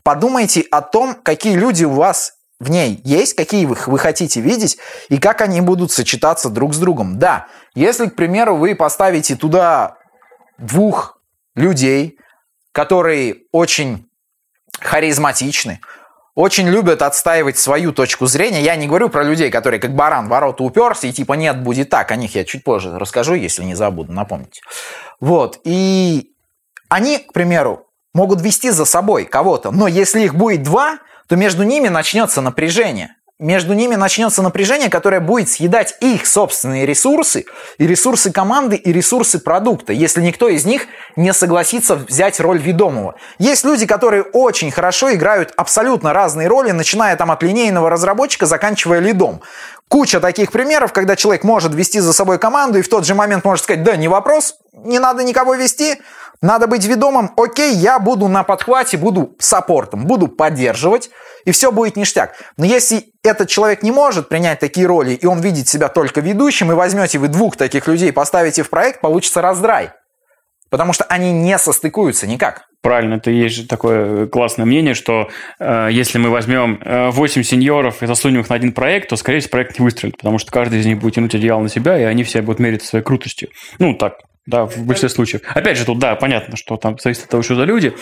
[0.06, 4.78] подумайте о том, какие люди у вас в ней есть, какие вы, вы хотите видеть
[5.10, 7.18] и как они будут сочетаться друг с другом.
[7.18, 9.98] Да, если, к примеру, вы поставите туда
[10.60, 11.20] двух
[11.56, 12.20] людей,
[12.72, 14.08] которые очень
[14.80, 15.82] харизматичны,
[16.36, 18.62] очень любят отстаивать свою точку зрения.
[18.62, 22.12] Я не говорю про людей, которые как баран ворота уперся и типа нет, будет так.
[22.12, 24.62] О них я чуть позже расскажу, если не забуду, напомните.
[25.20, 25.60] Вот.
[25.64, 26.30] И
[26.90, 30.98] они, к примеру, могут вести за собой кого-то, но если их будет два,
[31.28, 33.16] то между ними начнется напряжение.
[33.38, 37.44] Между ними начнется напряжение, которое будет съедать их собственные ресурсы,
[37.78, 43.16] и ресурсы команды, и ресурсы продукта, если никто из них не согласится взять роль ведомого.
[43.38, 49.00] Есть люди, которые очень хорошо играют абсолютно разные роли, начиная там от линейного разработчика, заканчивая
[49.00, 49.42] лидом.
[49.90, 53.44] Куча таких примеров, когда человек может вести за собой команду и в тот же момент
[53.44, 55.98] может сказать, да, не вопрос, не надо никого вести,
[56.42, 61.10] надо быть ведомым, окей, я буду на подхвате, буду саппортом, буду поддерживать,
[61.46, 62.36] и все будет ништяк.
[62.58, 66.72] Но если этот человек не может принять такие роли, и он видит себя только ведущим,
[66.72, 69.92] и возьмете вы двух таких людей, поставите в проект, получится раздрай.
[70.70, 72.66] Потому что они не состыкуются никак.
[72.82, 78.04] Правильно, это есть же такое классное мнение, что э, если мы возьмем э, 8 сеньоров
[78.04, 80.80] и засунем их на один проект, то, скорее всего, проект не выстрелит, потому что каждый
[80.80, 83.50] из них будет тянуть одеяло на себя, и они все будут мериться своей крутостью.
[83.80, 85.42] Ну, так, да, в большинстве случаев.
[85.54, 87.94] Опять же, тут, да, понятно, что там зависит от того, что за люди.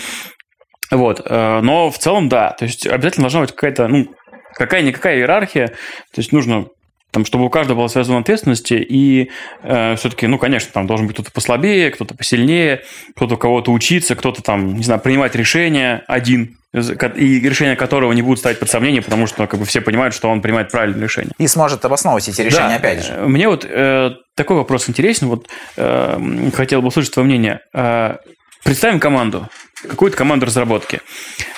[0.91, 4.07] Вот, э, но в целом, да, то есть обязательно должна быть какая-то, ну,
[4.53, 6.67] какая-никакая иерархия, то есть нужно
[7.11, 9.29] там, чтобы у каждого была своя зона ответственности, и
[9.61, 12.81] э, все-таки, ну, конечно, там должен быть кто-то послабее, кто-то посильнее,
[13.15, 18.21] кто-то у кого-то учиться, кто-то там, не знаю, принимать решения один, и решения которого не
[18.21, 21.31] будут ставить под сомнение, потому что как бы все понимают, что он принимает правильное решение.
[21.37, 22.75] И сможет обосновывать эти решения да.
[22.75, 23.13] опять же.
[23.27, 27.59] Мне вот э, такой вопрос интересен, вот э, хотел бы услышать твое мнение.
[27.73, 28.17] Э,
[28.63, 29.47] представим команду,
[29.87, 31.01] какую-то команду разработки,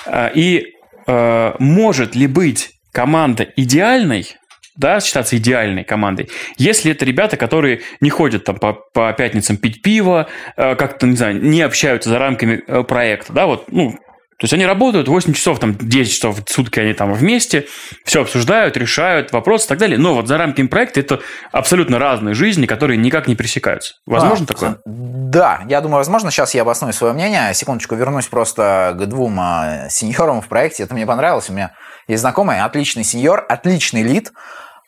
[0.06, 0.74] э, и
[1.06, 4.36] э, может ли быть команда идеальной,
[4.76, 9.80] да, считаться идеальной командой, если это ребята, которые не ходят там по, по пятницам пить
[9.80, 13.98] пиво, э, как-то, не знаю, не общаются за рамками э, проекта, да, вот, ну,
[14.38, 17.66] то есть они работают 8 часов, там 10 часов в сутки они там вместе,
[18.04, 19.96] все обсуждают, решают вопросы и так далее.
[19.96, 21.20] Но вот за рамками проекта это
[21.52, 23.94] абсолютно разные жизни, которые никак не пересекаются.
[24.04, 24.78] Возможно а, такое?
[24.84, 26.30] Да, я думаю, возможно.
[26.30, 27.54] Сейчас я обосную свое мнение.
[27.54, 30.82] Секундочку, вернусь просто к двум а, сеньорам в проекте.
[30.82, 31.48] Это мне понравилось.
[31.48, 31.72] У меня
[32.06, 34.32] есть знакомый, отличный сеньор, отличный лид.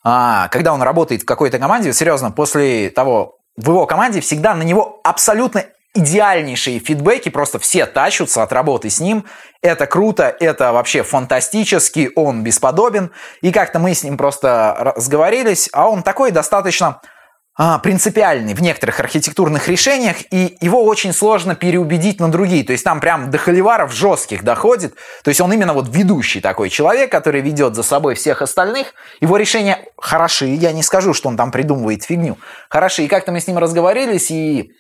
[0.05, 4.63] А, когда он работает в какой-то команде, серьезно, после того, в его команде всегда на
[4.63, 9.25] него абсолютно идеальнейшие фидбэки, просто все тащутся от работы с ним.
[9.63, 13.11] Это круто, это вообще фантастически, он бесподобен.
[13.43, 17.01] И как-то мы с ним просто разговорились, а он такой достаточно
[17.61, 22.63] а, принципиальный в некоторых архитектурных решениях, и его очень сложно переубедить на другие.
[22.63, 24.95] То есть там прям до холиваров жестких доходит.
[25.25, 28.95] То есть он именно вот ведущий такой человек, который ведет за собой всех остальных.
[29.21, 32.39] Его решения хороши, я не скажу, что он там придумывает фигню.
[32.71, 33.03] Хороши.
[33.03, 34.71] И как-то мы с ним разговорились, и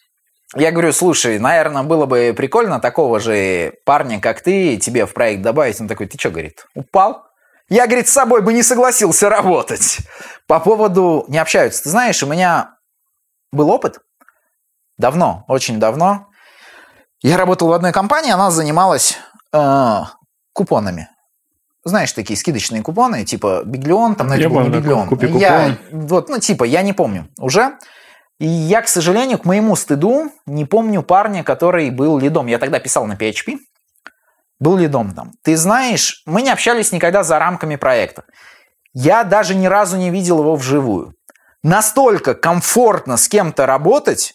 [0.57, 5.43] я говорю, слушай, наверное, было бы прикольно такого же парня, как ты, тебе в проект
[5.43, 5.81] добавить.
[5.81, 7.27] Он такой, ты что, говорит, упал?
[7.69, 9.99] Я, говорит, с собой бы не согласился работать.
[10.47, 11.83] По поводу не общаются.
[11.83, 12.77] Ты знаешь, у меня
[13.53, 13.99] был опыт.
[14.97, 16.29] Давно, очень давно.
[17.21, 19.19] Я работал в одной компании, она занималась
[19.53, 20.01] э,
[20.55, 21.11] купонами.
[21.85, 25.09] Знаешь, такие скидочные купоны, типа Биглион, там, ну, это был не Биглион.
[25.39, 27.79] Я, вот, ну, типа, я не помню уже.
[28.39, 32.47] И я, к сожалению, к моему стыду не помню парня, который был лидом.
[32.47, 33.59] Я тогда писал на PHP.
[34.61, 35.33] Был лидом там.
[35.43, 38.25] Ты знаешь, мы не общались никогда за рамками проекта.
[38.93, 41.15] Я даже ни разу не видел его вживую.
[41.63, 44.35] Настолько комфортно с кем-то работать.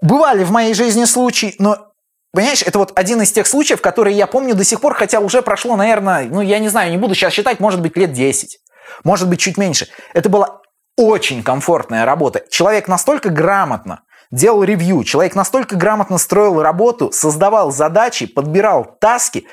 [0.00, 1.88] Бывали в моей жизни случаи, но
[2.30, 5.40] Понимаешь, это вот один из тех случаев, которые я помню до сих пор, хотя уже
[5.40, 8.58] прошло, наверное, ну, я не знаю, не буду сейчас считать, может быть, лет 10,
[9.02, 9.88] может быть, чуть меньше.
[10.12, 10.60] Это было
[10.98, 12.42] очень комфортная работа.
[12.50, 19.46] Человек настолько грамотно делал ревью, человек настолько грамотно строил работу, создавал задачи, подбирал таски,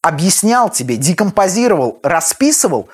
[0.00, 2.88] объяснял тебе, декомпозировал, расписывал,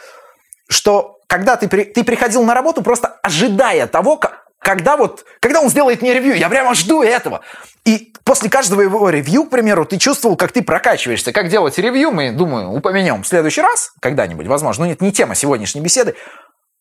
[0.69, 5.69] что когда ты, ты приходил на работу, просто ожидая того, как, когда вот, когда он
[5.69, 7.43] сделает мне ревью, я прямо жду этого.
[7.85, 11.33] И после каждого его ревью, к примеру, ты чувствовал, как ты прокачиваешься.
[11.33, 14.87] Как делать ревью, мы, думаю, упомянем в следующий раз, когда-нибудь, возможно.
[14.87, 16.15] Ну, это не тема сегодняшней беседы.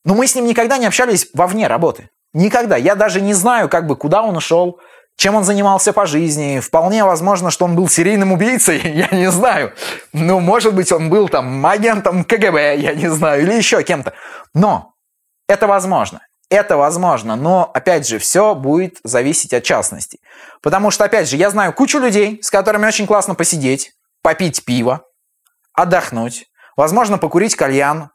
[0.08, 2.08] Но мы с ним никогда не общались вовне работы.
[2.32, 2.76] Никогда.
[2.76, 4.80] Я даже не знаю, как бы, куда он ушел,
[5.18, 6.60] чем он занимался по жизни.
[6.60, 9.74] Вполне возможно, что он был серийным убийцей, я не знаю.
[10.14, 14.14] Ну, может быть, он был там агентом КГБ, я не знаю, или еще кем-то.
[14.54, 14.94] Но
[15.46, 16.22] это возможно.
[16.48, 20.20] Это возможно, но, опять же, все будет зависеть от частности.
[20.62, 23.92] Потому что, опять же, я знаю кучу людей, с которыми очень классно посидеть,
[24.22, 25.02] попить пиво,
[25.74, 26.46] отдохнуть,
[26.78, 28.08] возможно, покурить кальян,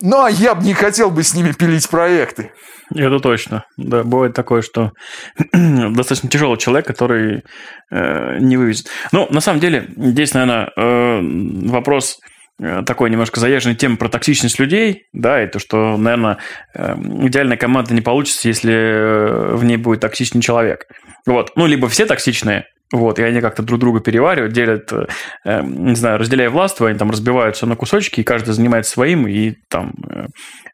[0.00, 2.52] ну, а я бы не хотел бы с ними пилить проекты.
[2.94, 3.64] Это точно.
[3.76, 4.92] Да, бывает такое, что
[5.52, 7.44] достаточно тяжелый человек, который
[7.90, 8.88] э, не вывезет.
[9.12, 11.20] Ну, на самом деле, здесь, наверное, э,
[11.68, 12.18] вопрос
[12.60, 16.38] э, такой немножко заезженной темы про токсичность людей, да, и то, что, наверное,
[16.74, 20.86] э, идеальная команда не получится, если э, в ней будет токсичный человек.
[21.26, 21.52] Вот.
[21.54, 25.06] Ну, либо все токсичные, вот, и они как-то друг друга переваривают, делят, э,
[25.44, 29.52] эм, не знаю, разделяя властво, они там разбиваются на кусочки, и каждый занимается своим, и
[29.68, 29.94] там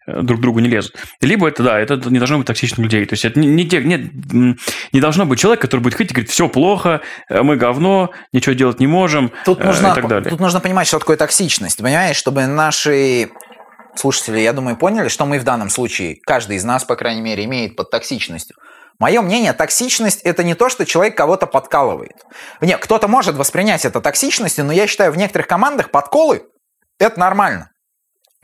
[0.06, 0.94] э, друг другу не лезут.
[1.20, 3.04] Либо это, да, это не должно быть токсичных людей.
[3.04, 4.10] То есть это не, не, те, не,
[4.92, 8.54] не должно быть человек, который будет ходить и говорить, все плохо, э, мы говно, ничего
[8.54, 10.30] делать не можем тут нужно, и так далее.
[10.30, 11.82] Тут нужно понимать, что такое токсичность.
[11.82, 13.28] Понимаешь, чтобы наши
[13.94, 17.44] слушатели, я думаю, поняли, что мы в данном случае, каждый из нас, по крайней мере,
[17.44, 18.56] имеет под токсичностью.
[18.98, 22.24] Мое мнение, токсичность– это не то, что человек кого-то подкалывает.
[22.60, 26.44] Нет, кто-то может воспринять это токсичностью, но я считаю, в некоторых командах подколы–
[26.98, 27.70] это нормально.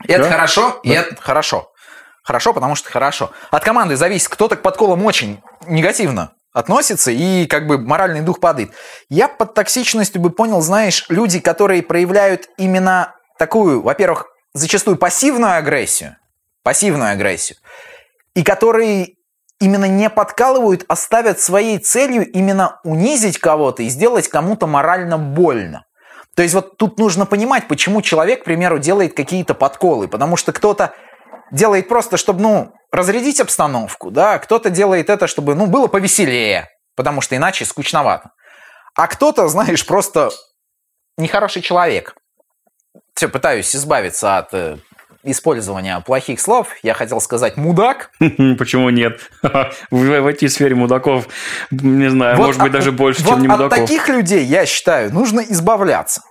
[0.03, 0.15] И да?
[0.15, 0.89] это хорошо, да.
[0.89, 1.71] и это хорошо.
[2.23, 3.31] Хорошо, потому что хорошо.
[3.51, 8.71] От команды зависит, кто-то к подколам очень негативно относится и как бы моральный дух падает.
[9.09, 16.15] Я под токсичностью бы понял, знаешь, люди, которые проявляют именно такую, во-первых, зачастую пассивную агрессию,
[16.63, 17.57] пассивную агрессию,
[18.35, 19.15] и которые
[19.59, 25.85] именно не подкалывают, а ставят своей целью именно унизить кого-то и сделать кому-то морально больно.
[26.35, 30.07] То есть вот тут нужно понимать, почему человек, к примеру, делает какие-то подколы.
[30.07, 30.93] Потому что кто-то
[31.51, 37.21] делает просто, чтобы, ну, разрядить обстановку, да, кто-то делает это, чтобы, ну, было повеселее, потому
[37.21, 38.31] что иначе скучновато.
[38.95, 40.31] А кто-то, знаешь, просто
[41.17, 42.15] нехороший человек.
[43.15, 44.77] Все, пытаюсь избавиться от э,
[45.23, 46.67] использования плохих слов.
[46.83, 48.11] Я хотел сказать «мудак».
[48.19, 49.19] Почему нет?
[49.91, 51.27] В IT-сфере мудаков,
[51.71, 53.77] не знаю, Вот может быть, от- даже больше, вот чем не от мудаков.
[53.79, 56.21] таких людей, я считаю, нужно избавляться.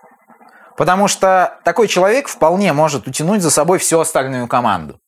[0.77, 4.99] Потому что такой человек вполне может утянуть за собой всю остальную команду.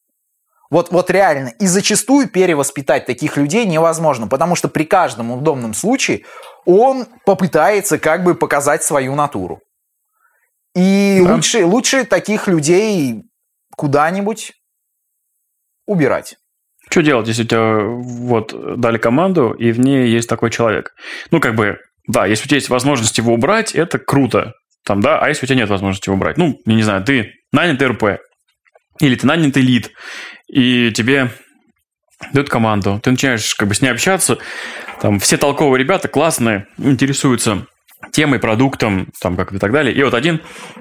[0.70, 1.48] Вот, вот реально.
[1.60, 6.22] И зачастую перевоспитать таких людей невозможно, потому что при каждом удобном случае
[6.66, 9.60] он попытается как бы показать свою натуру.
[10.74, 11.34] И Да.
[11.34, 13.22] лучше, лучше таких людей
[13.76, 14.52] куда-нибудь
[15.86, 16.36] убирать.
[16.90, 20.94] Что делать, если у тебя вот дали команду, и в ней есть такой человек?
[21.30, 24.52] Ну, как бы, да, если у тебя есть возможность его убрать, это круто.
[24.84, 26.36] Там, да, а если у тебя нет возможности его убрать?
[26.36, 28.04] Ну, я не знаю, ты нанятый РП,
[29.00, 29.92] или ты нанятый лид,
[30.46, 31.30] и тебе
[32.32, 34.38] дают команду, ты начинаешь как бы с ней общаться,
[35.00, 37.66] там все толковые ребята, классные, интересуются
[38.12, 39.94] темой, продуктом, там как и так далее.
[39.94, 40.40] И вот один,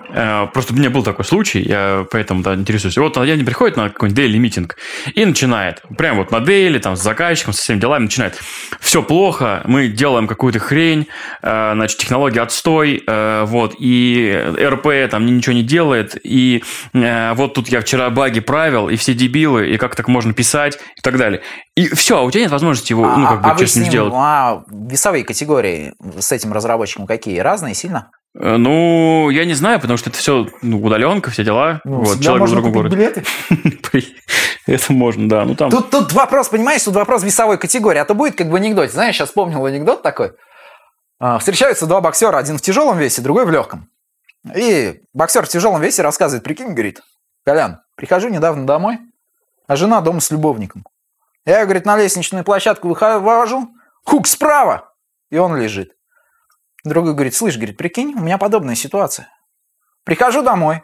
[0.09, 2.97] э, просто у меня был такой случай, я поэтому да, интересуюсь.
[2.97, 4.77] И вот один приходит на какой-нибудь дейли митинг
[5.13, 8.39] и начинает, прям вот на дейли, там, с заказчиком, со всеми делами начинает.
[8.79, 11.07] Все плохо, мы делаем какую-то хрень,
[11.41, 17.53] э, значит, технология отстой, э, вот, и РП там ничего не делает, и э, вот
[17.53, 21.17] тут я вчера баги правил, и все дебилы, и как так можно писать, и так
[21.17, 21.41] далее.
[21.75, 24.13] И все, а у тебя нет возможности его, ну, как бы, а ним, сделать.
[24.15, 27.39] а весовые категории с этим разработчиком какие?
[27.39, 28.11] Разные сильно?
[28.39, 31.81] Э, Ну, я не знаю, потому что это все ну, удаленка, все дела.
[31.83, 33.23] вот, всегда человек в можно другом купить городе.
[33.89, 34.13] билеты.
[34.65, 35.45] Это можно, да.
[35.45, 35.69] Ну, там...
[35.71, 37.99] Тут, тут вопрос, понимаешь, тут вопрос весовой категории.
[37.99, 38.93] А то будет как в анекдоте.
[38.93, 40.33] Знаешь, сейчас вспомнил анекдот такой.
[41.19, 43.89] А, Встречаются два боксера, один в тяжелом весе, другой в легком.
[44.55, 47.01] И боксер в тяжелом весе рассказывает, прикинь, говорит,
[47.45, 48.99] Колян, прихожу недавно домой,
[49.67, 50.85] а жена дома с любовником.
[51.45, 53.69] Я, говорит, на лестничную площадку выхожу,
[54.05, 54.93] хук справа,
[55.29, 55.91] и он лежит.
[56.83, 59.29] Другой говорит, слышь, говорит, прикинь, у меня подобная ситуация.
[60.05, 60.83] Прихожу домой,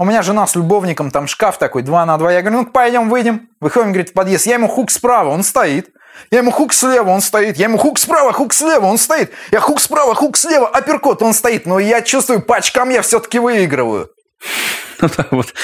[0.00, 2.32] у меня жена с любовником, там шкаф такой, 2 на 2.
[2.32, 3.48] Я говорю, ну пойдем, выйдем.
[3.60, 4.46] Выходим, говорит, в подъезд.
[4.46, 5.90] Я ему хук справа, он стоит.
[6.30, 7.56] Я ему хук слева, он стоит.
[7.56, 9.32] Я ему хук справа, хук слева, он стоит.
[9.50, 11.66] Я хук справа, хук слева, апперкот, он стоит.
[11.66, 14.08] Но я чувствую, по очкам я все-таки выигрываю.
[15.00, 15.54] Ну да, вот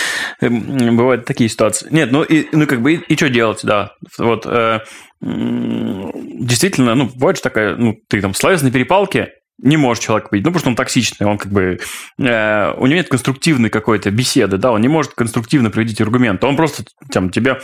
[0.40, 1.88] Эм, бывают такие ситуации.
[1.90, 3.92] Нет, ну и ну как бы и, что делать, да.
[4.18, 4.80] Вот э,
[5.20, 10.46] действительно, ну бывает же такая, ну ты там славишься на перепалке, не можешь человека победить,
[10.46, 11.78] ну потому что он токсичный, он как бы
[12.18, 16.56] э, у него нет конструктивной какой-то беседы, да, он не может конструктивно приводить аргументы, он
[16.56, 17.60] просто там тебя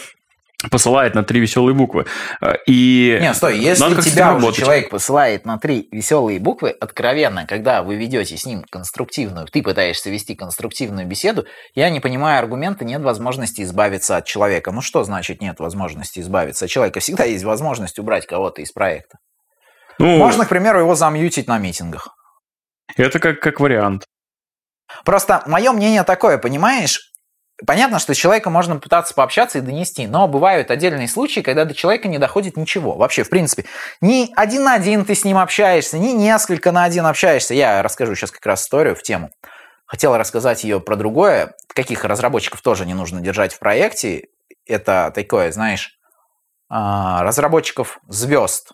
[0.68, 2.07] посылает на три веселые буквы.
[2.40, 4.59] Э, И Не, стой, если надо тебя уже работать.
[4.61, 10.11] человек посылает на три веселые буквы, откровенно, когда вы ведете с ним конструктивную, ты пытаешься
[10.11, 14.73] вести конструктивную беседу, я не понимаю аргумента, нет возможности избавиться от человека.
[14.73, 17.01] Ну что значит нет возможности избавиться от человека?
[17.01, 19.18] Всегда есть возможность убрать кого-то из проекта.
[19.99, 22.09] Ну, Можно, к примеру, его замьютить на митингах.
[22.96, 24.05] это как, как вариант.
[25.05, 27.10] Просто мое мнение такое, понимаешь?
[27.66, 31.75] Понятно, что с человеком можно пытаться пообщаться и донести, но бывают отдельные случаи, когда до
[31.75, 32.94] человека не доходит ничего.
[32.94, 33.64] Вообще, в принципе,
[34.01, 37.55] ни один на один ты с ним общаешься, ни несколько на один общаешься.
[37.55, 39.31] Я расскажу сейчас как раз историю в тему.
[39.85, 44.29] Хотел рассказать ее про другое, каких разработчиков тоже не нужно держать в проекте.
[44.66, 45.99] Это такое, знаешь,
[46.68, 48.73] а, разработчиков звезд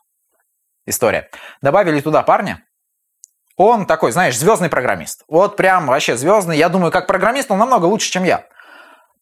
[0.84, 1.28] история.
[1.62, 2.62] Добавили туда парня,
[3.56, 5.24] он такой, знаешь, звездный программист.
[5.28, 6.58] Вот прям вообще звездный.
[6.58, 8.44] Я думаю, как программист он намного лучше, чем я.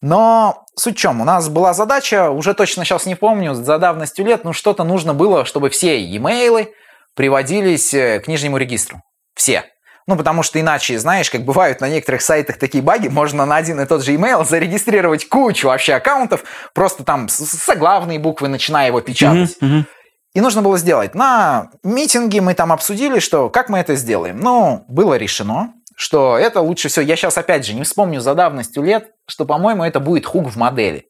[0.01, 1.21] Но суть в чем?
[1.21, 5.15] У нас была задача, уже точно сейчас не помню, за давностью лет, ну что-то нужно
[5.15, 6.69] было, чтобы все e-mail
[7.15, 9.03] приводились э, к нижнему регистру.
[9.35, 9.65] Все.
[10.07, 13.81] Ну, потому что иначе, знаешь, как бывают на некоторых сайтах такие баги, можно на один
[13.81, 18.89] и тот же email зарегистрировать кучу вообще аккаунтов, просто там с с заглавные буквы, начиная
[18.89, 19.57] его печатать.
[19.61, 19.87] Мгм.
[20.35, 21.15] И нужно было сделать.
[21.15, 24.41] На митинге мы там обсудили, что как мы это сделаем.
[24.41, 27.05] Ну, было решено, что это лучше всего.
[27.05, 30.57] Я сейчас опять же не вспомню за давностью лет, что, по-моему, это будет хук в
[30.57, 31.07] модели.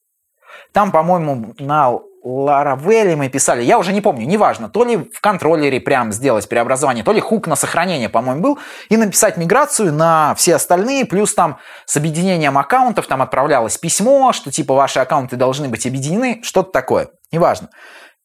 [0.73, 1.93] Там, по-моему, на
[2.25, 7.05] Laravel мы писали, я уже не помню, неважно, то ли в контроллере прям сделать преобразование,
[7.05, 11.59] то ли хук на сохранение, по-моему, был, и написать миграцию на все остальные, плюс там
[11.85, 17.11] с объединением аккаунтов там отправлялось письмо, что типа ваши аккаунты должны быть объединены, что-то такое,
[17.31, 17.69] неважно.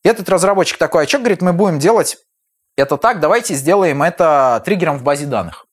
[0.03, 2.17] Этот разработчик такой, а что, говорит, мы будем делать
[2.77, 5.65] это так, давайте сделаем это триггером в базе данных.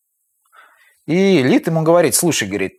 [1.07, 2.79] И Лид ему говорит, слушай, говорит,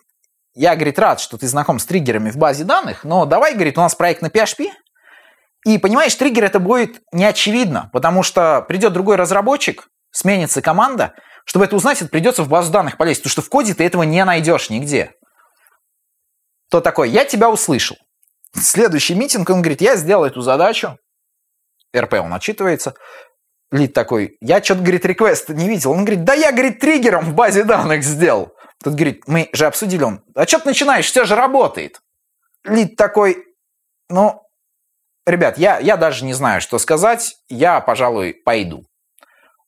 [0.54, 3.82] я, говорит, рад, что ты знаком с триггерами в базе данных, но давай, говорит, у
[3.82, 4.70] нас проект на PHP,
[5.66, 11.14] и, понимаешь, триггер это будет не очевидно, потому что придет другой разработчик, сменится команда,
[11.46, 14.04] чтобы это узнать, это придется в базу данных полезть, потому что в коде ты этого
[14.04, 15.14] не найдешь нигде.
[16.70, 17.98] То такой, я тебя услышал.
[18.54, 20.98] Следующий митинг, он говорит, я сделал эту задачу,
[21.96, 22.96] РП он отчитывается,
[23.72, 25.92] Лид такой, я что-то, говорит, реквест не видел.
[25.92, 28.54] Он говорит, да я, говорит, триггером в базе данных сделал.
[28.84, 30.24] Тут говорит, мы же обсудили он.
[30.36, 32.00] А что ты начинаешь, все же работает.
[32.64, 33.44] Лид такой,
[34.10, 34.42] ну,
[35.26, 38.86] ребят, я, я даже не знаю, что сказать, я, пожалуй, пойду.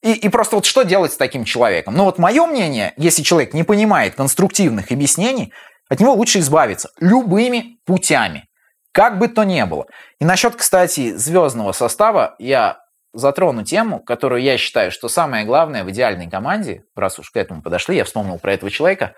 [0.02, 1.96] И, и просто вот что делать с таким человеком?
[1.96, 5.54] Ну вот мое мнение, если человек не понимает конструктивных объяснений,
[5.90, 8.48] от него лучше избавиться любыми путями,
[8.94, 9.88] как бы то ни было.
[10.20, 12.80] И насчет, кстати, звездного состава я
[13.14, 17.62] затрону тему, которую я считаю, что самое главное в идеальной команде, раз уж к этому
[17.62, 19.14] подошли, я вспомнил про этого человека,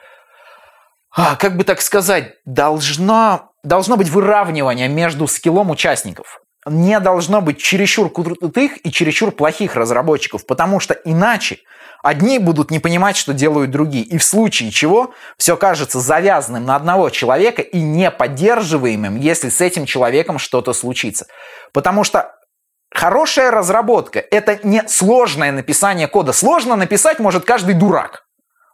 [1.14, 6.42] а, как бы так сказать, должно, должно быть выравнивание между скиллом участников.
[6.66, 11.58] Не должно быть чересчур крутых и чересчур плохих разработчиков, потому что иначе
[12.04, 14.06] одни будут не понимать, что делают другие.
[14.06, 19.60] И в случае чего все кажется завязанным на одного человека и не поддерживаемым, если с
[19.60, 21.26] этим человеком что-то случится.
[21.74, 22.36] Потому что
[22.94, 26.34] Хорошая разработка– это не сложное написание кода.
[26.34, 28.26] Сложно написать может каждый дурак.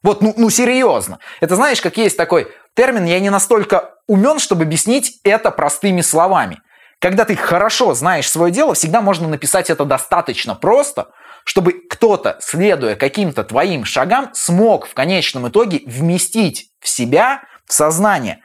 [0.02, 1.20] Вот, ну, ну серьезно.
[1.40, 6.62] Это знаешь, как есть такой термин, я не настолько умен, чтобы объяснить это простыми словами.
[7.00, 11.10] Когда ты хорошо знаешь свое дело, всегда можно написать это достаточно просто,
[11.44, 18.40] чтобы кто-то, следуя каким-то твоим шагам, смог в конечном итоге вместить в себя, в сознание,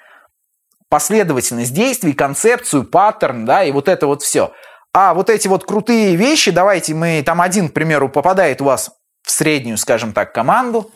[0.91, 4.53] последовательность действий, концепцию, паттерн, да, и вот это вот все–
[4.93, 8.93] а вот эти вот крутые вещи, давайте мы, там один, к примеру, попадает у вас
[9.23, 10.91] в среднюю, скажем так, команду,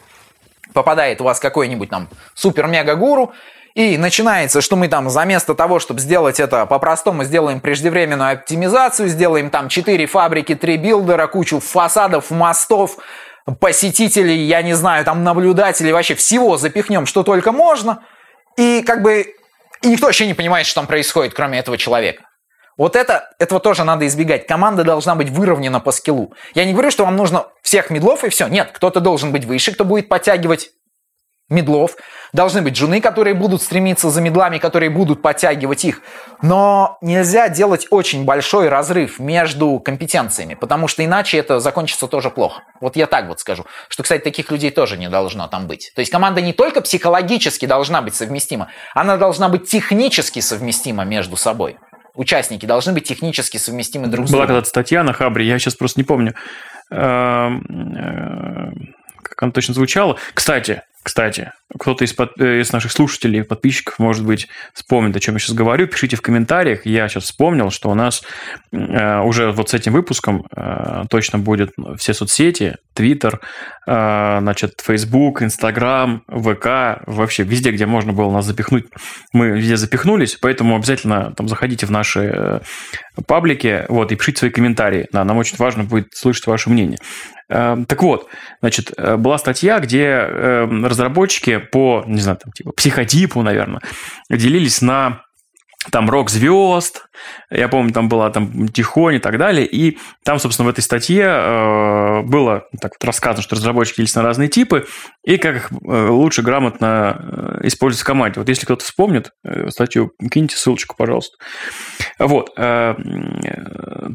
[0.73, 3.33] попадает у вас какой-нибудь там супер-мега-гуру,
[3.75, 9.51] и начинается, что мы там заместо того, чтобы сделать это по-простому, сделаем преждевременную оптимизацию, сделаем
[9.51, 12.97] там 4 фабрики, 3 билдера, кучу фасадов, мостов,
[13.61, 18.03] посетителей, я не знаю, там наблюдателей, вообще всего запихнем, что только можно.
[18.57, 19.35] И как бы
[19.83, 22.23] и никто вообще не понимает, что там происходит, кроме этого человека.
[22.77, 24.47] Вот это, этого тоже надо избегать.
[24.47, 26.35] Команда должна быть выровнена по скиллу.
[26.55, 28.49] Я не говорю, что вам нужно всех медлов и все.
[28.49, 30.71] Нет, кто-то должен быть выше, кто будет подтягивать
[31.49, 31.97] медлов.
[32.33, 36.03] Должны быть жены, которые будут стремиться за медлами, которые будут подтягивать их.
[36.43, 42.63] Но нельзя делать очень большой разрыв между компетенциями, потому что иначе это закончится тоже плохо.
[42.81, 43.65] Вот я так вот скажу.
[43.89, 45.93] Что, кстати, таких людей тоже не должно там быть.
[45.95, 51.37] То есть команда не только психологически должна быть совместима, она должна быть технически совместима между
[51.37, 51.79] собой
[52.17, 54.47] участники должны быть технически совместимы друг с другом.
[54.47, 56.35] Была когда-то статья на Хабре, я сейчас просто не помню,
[56.91, 57.63] эм,
[57.97, 58.73] э,
[59.23, 60.17] как она точно звучала.
[60.35, 65.37] Кстати, кстати, кто-то из, под, э, из наших слушателей, подписчиков, может быть, вспомнит, о чем
[65.37, 65.87] я сейчас говорю.
[65.87, 66.85] Пишите в комментариях.
[66.85, 68.25] Я сейчас вспомнил, что у нас
[68.73, 73.41] э, уже вот с этим выпуском э, точно будет все соцсети, Твиттер,
[73.87, 78.87] э, значит, Facebook, Instagram, ВК, вообще везде, где можно было нас запихнуть,
[79.33, 82.61] мы везде запихнулись, поэтому обязательно там заходите в наши э,
[83.27, 85.07] паблики, вот, и пишите свои комментарии.
[85.13, 86.99] Да, нам очень важно будет слышать ваше мнение.
[87.51, 88.29] Э, так вот,
[88.61, 93.83] значит, была статья, где разработчики по, не знаю, там, типа, психотипу, наверное,
[94.31, 95.26] делились на
[95.91, 97.09] там рок-звезд,
[97.51, 101.25] я помню, там была там Тихонь и так далее, и там, собственно, в этой статье
[101.25, 104.87] э, было так вот рассказано, что разработчики есть на разные типы,
[105.25, 108.41] и как их э, лучше грамотно э, использовать в команде.
[108.41, 111.37] Вот если кто-то вспомнит э, статью, киньте ссылочку, пожалуйста.
[112.19, 112.51] Вот.
[112.57, 112.95] Э,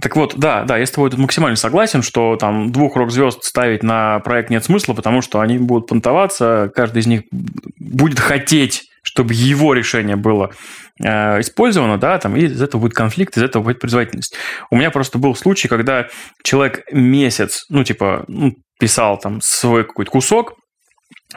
[0.02, 3.84] так вот, да, да, я с тобой тут максимально согласен, что там двух рок-звезд ставить
[3.84, 7.22] на проект нет смысла, потому что они будут понтоваться, каждый из них
[7.80, 10.52] будет хотеть чтобы его решение было
[11.04, 14.36] э, использовано, да, там, и из этого будет конфликт, из этого будет производительность.
[14.70, 16.08] У меня просто был случай, когда
[16.43, 20.54] человек месяц, ну, типа, ну, писал там свой какой-то кусок,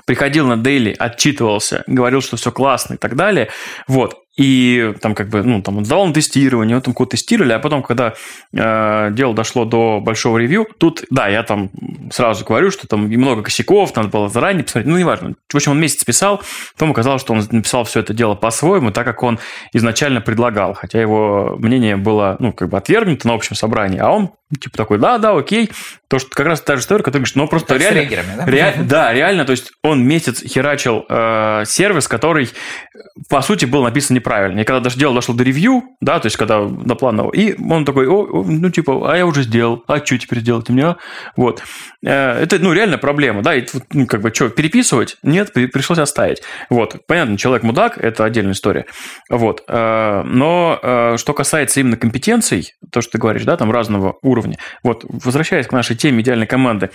[0.06, 3.50] приходил на дейли, отчитывался, говорил, что все классно и так далее,
[3.86, 7.52] вот, и там как бы, ну, там он сдавал на тестирование, он там код тестировали,
[7.52, 8.14] а потом, когда
[8.52, 11.70] э, дело дошло до большого ревью, тут, да, я там
[12.10, 15.34] сразу говорю, что там много косяков, надо было заранее посмотреть, ну, неважно.
[15.52, 16.42] В общем, он месяц писал,
[16.74, 19.38] потом оказалось, что он написал все это дело по-своему, так как он
[19.72, 24.30] изначально предлагал, хотя его мнение было, ну, как бы отвергнуто на общем собрании, а он
[24.58, 25.70] типа такой, да, да, окей,
[26.08, 28.34] то, что как раз та же история, которая говорит, ну, просто как реально...
[28.36, 28.44] да?
[28.46, 32.50] Ре, да, реально, то есть он месяц херачил э, сервис, который,
[33.28, 34.60] по сути, был написан неправильно.
[34.60, 37.84] И когда даже дело дошло до ревью, да, то есть когда до планового, и он
[37.84, 40.96] такой, о, ну, типа, а я уже сделал, а что теперь делать у меня?
[41.36, 41.62] Вот.
[42.04, 45.16] Э, это, ну, реально проблема, да, и, ну, как бы, что, переписывать?
[45.22, 46.42] Нет, пришлось оставить.
[46.70, 47.06] Вот.
[47.06, 48.86] Понятно, человек мудак, это отдельная история.
[49.28, 49.62] Вот.
[49.68, 54.56] Э, но э, что касается именно компетенций, то, что ты говоришь, да, там разного уровня,
[54.82, 56.90] вот, возвращаясь к нашей теме идеальной команды,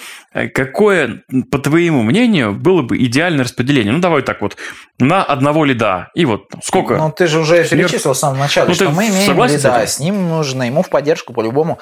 [0.53, 3.93] какое, по твоему мнению, было бы идеальное распределение?
[3.93, 4.57] Ну, давай так вот,
[4.99, 6.97] на одного лида, и вот сколько?
[6.97, 10.29] Ну, ты же уже перечислил в самом начале, ну, что мы имеем лида, с ним
[10.29, 11.77] нужно, ему в поддержку по-любому.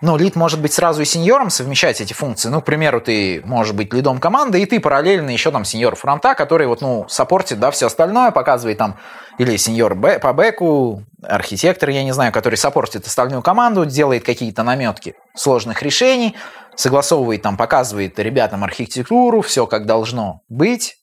[0.00, 2.48] Ну, lead может быть сразу и сеньором совмещать эти функции.
[2.48, 6.34] Ну, к примеру, ты можешь быть лидом команды, и ты параллельно еще там senior фронта,
[6.34, 8.96] который вот, ну, саппортит, да, все остальное, показывает там,
[9.38, 15.14] или senior по бэку, архитектор, я не знаю, который саппортит остальную команду, делает какие-то наметки
[15.36, 16.34] сложных решений,
[16.74, 20.96] согласовывает там, показывает ребятам архитектуру, все как должно быть,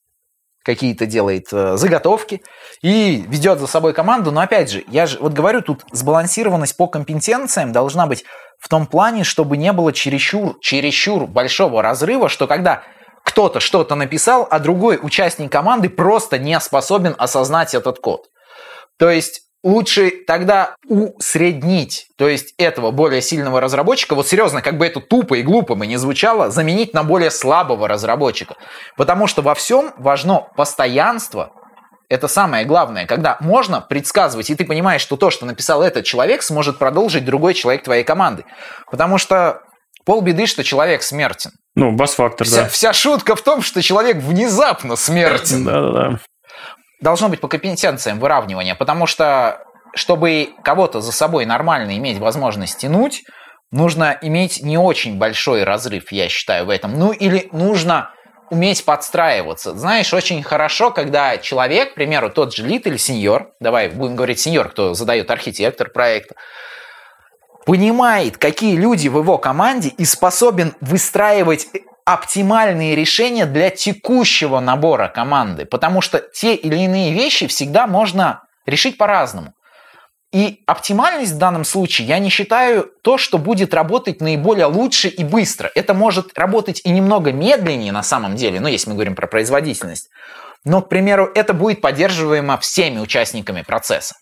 [0.68, 2.42] какие-то делает э, заготовки
[2.82, 4.32] и ведет за собой команду.
[4.32, 8.24] Но опять же, я же вот говорю, тут сбалансированность по компетенциям должна быть
[8.60, 12.84] в том плане, чтобы не было чересчур, чересчур большого разрыва, что когда
[13.24, 18.28] кто-то что-то написал, а другой участник команды просто не способен осознать этот код.
[18.98, 24.86] То есть лучше тогда усреднить, то есть этого более сильного разработчика, вот серьезно, как бы
[24.86, 28.56] это тупо и глупо бы не звучало, заменить на более слабого разработчика.
[28.96, 31.52] Потому что во всем важно постоянство,
[32.10, 36.42] это самое главное, когда можно предсказывать, и ты понимаешь, что то, что написал этот человек,
[36.42, 38.46] сможет продолжить другой человек твоей команды.
[38.90, 39.62] Потому что
[40.06, 41.52] полбеды, что человек смертен.
[41.76, 42.68] Ну, бас-фактор, да.
[42.70, 45.66] Вся шутка в том, что человек внезапно смертен.
[45.66, 46.20] Да-да-да
[47.02, 49.64] должно быть по компетенциям выравнивания, потому что
[49.96, 53.24] чтобы кого-то за собой нормально иметь возможность тянуть,
[53.72, 56.98] нужно иметь не очень большой разрыв, я считаю, в этом.
[56.98, 58.12] Ну или нужно
[58.50, 59.78] уметь подстраиваться.
[59.78, 64.40] Знаешь, очень хорошо, когда человек, к примеру, тот же лид или сеньор, давай будем говорить
[64.40, 66.36] сеньор, кто задает архитектор проекта,
[67.66, 71.68] понимает, какие люди в его команде и способен выстраивать
[72.06, 78.98] оптимальные решения для текущего набора команды, потому что те или иные вещи всегда можно решить
[78.98, 79.54] по-разному.
[80.34, 85.24] И оптимальность в данном случае я не считаю то, что будет работать наиболее лучше и
[85.24, 85.72] быстро.
[85.74, 90.10] Это может работать и немного медленнее на самом деле, ну, если мы говорим про производительность.
[90.66, 94.16] Но, к примеру, это будет поддерживаемо всеми участниками процесса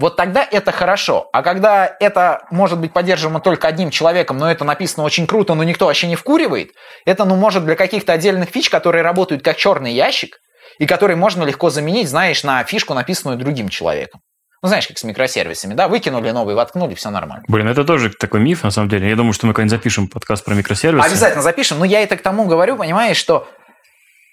[0.00, 1.28] вот тогда это хорошо.
[1.32, 5.62] А когда это может быть поддерживаемо только одним человеком, но это написано очень круто, но
[5.62, 6.70] никто вообще не вкуривает,
[7.04, 10.38] это, ну, может для каких-то отдельных фич, которые работают как черный ящик,
[10.78, 14.20] и которые можно легко заменить, знаешь, на фишку, написанную другим человеком.
[14.62, 17.44] Ну, знаешь, как с микросервисами, да, выкинули новый, воткнули, все нормально.
[17.48, 19.08] Блин, это тоже такой миф, на самом деле.
[19.08, 21.06] Я думаю, что мы когда-нибудь запишем подкаст про микросервисы.
[21.06, 23.48] Обязательно запишем, но я это к тому говорю, понимаешь, что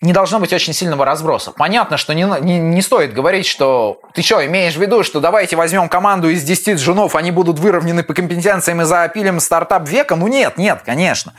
[0.02, 1.54] не должно быть очень сильного разброса.
[1.54, 5.56] Понятно, что не, не, не стоит говорить, что ты что, имеешь в виду, что давайте
[5.56, 10.18] возьмем команду из 10 женов, они будут выровнены по компетенциям и запилим стартап века?
[10.18, 11.34] Ну нет, нет, конечно.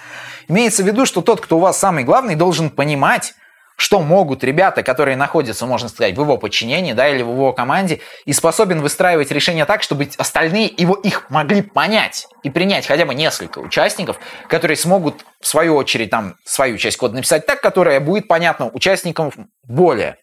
[0.49, 3.35] Имеется в виду, что тот, кто у вас самый главный, должен понимать,
[3.79, 8.01] что могут ребята, которые находятся, можно сказать, в его подчинении, да, или в его команде,
[8.27, 13.15] и способен выстраивать решения так, чтобы остальные его их могли понять и принять хотя бы
[13.15, 14.19] несколько участников,
[14.49, 19.31] которые смогут, в свою очередь, там, свою часть кода написать так, которая будет понятна участникам
[19.63, 20.17] более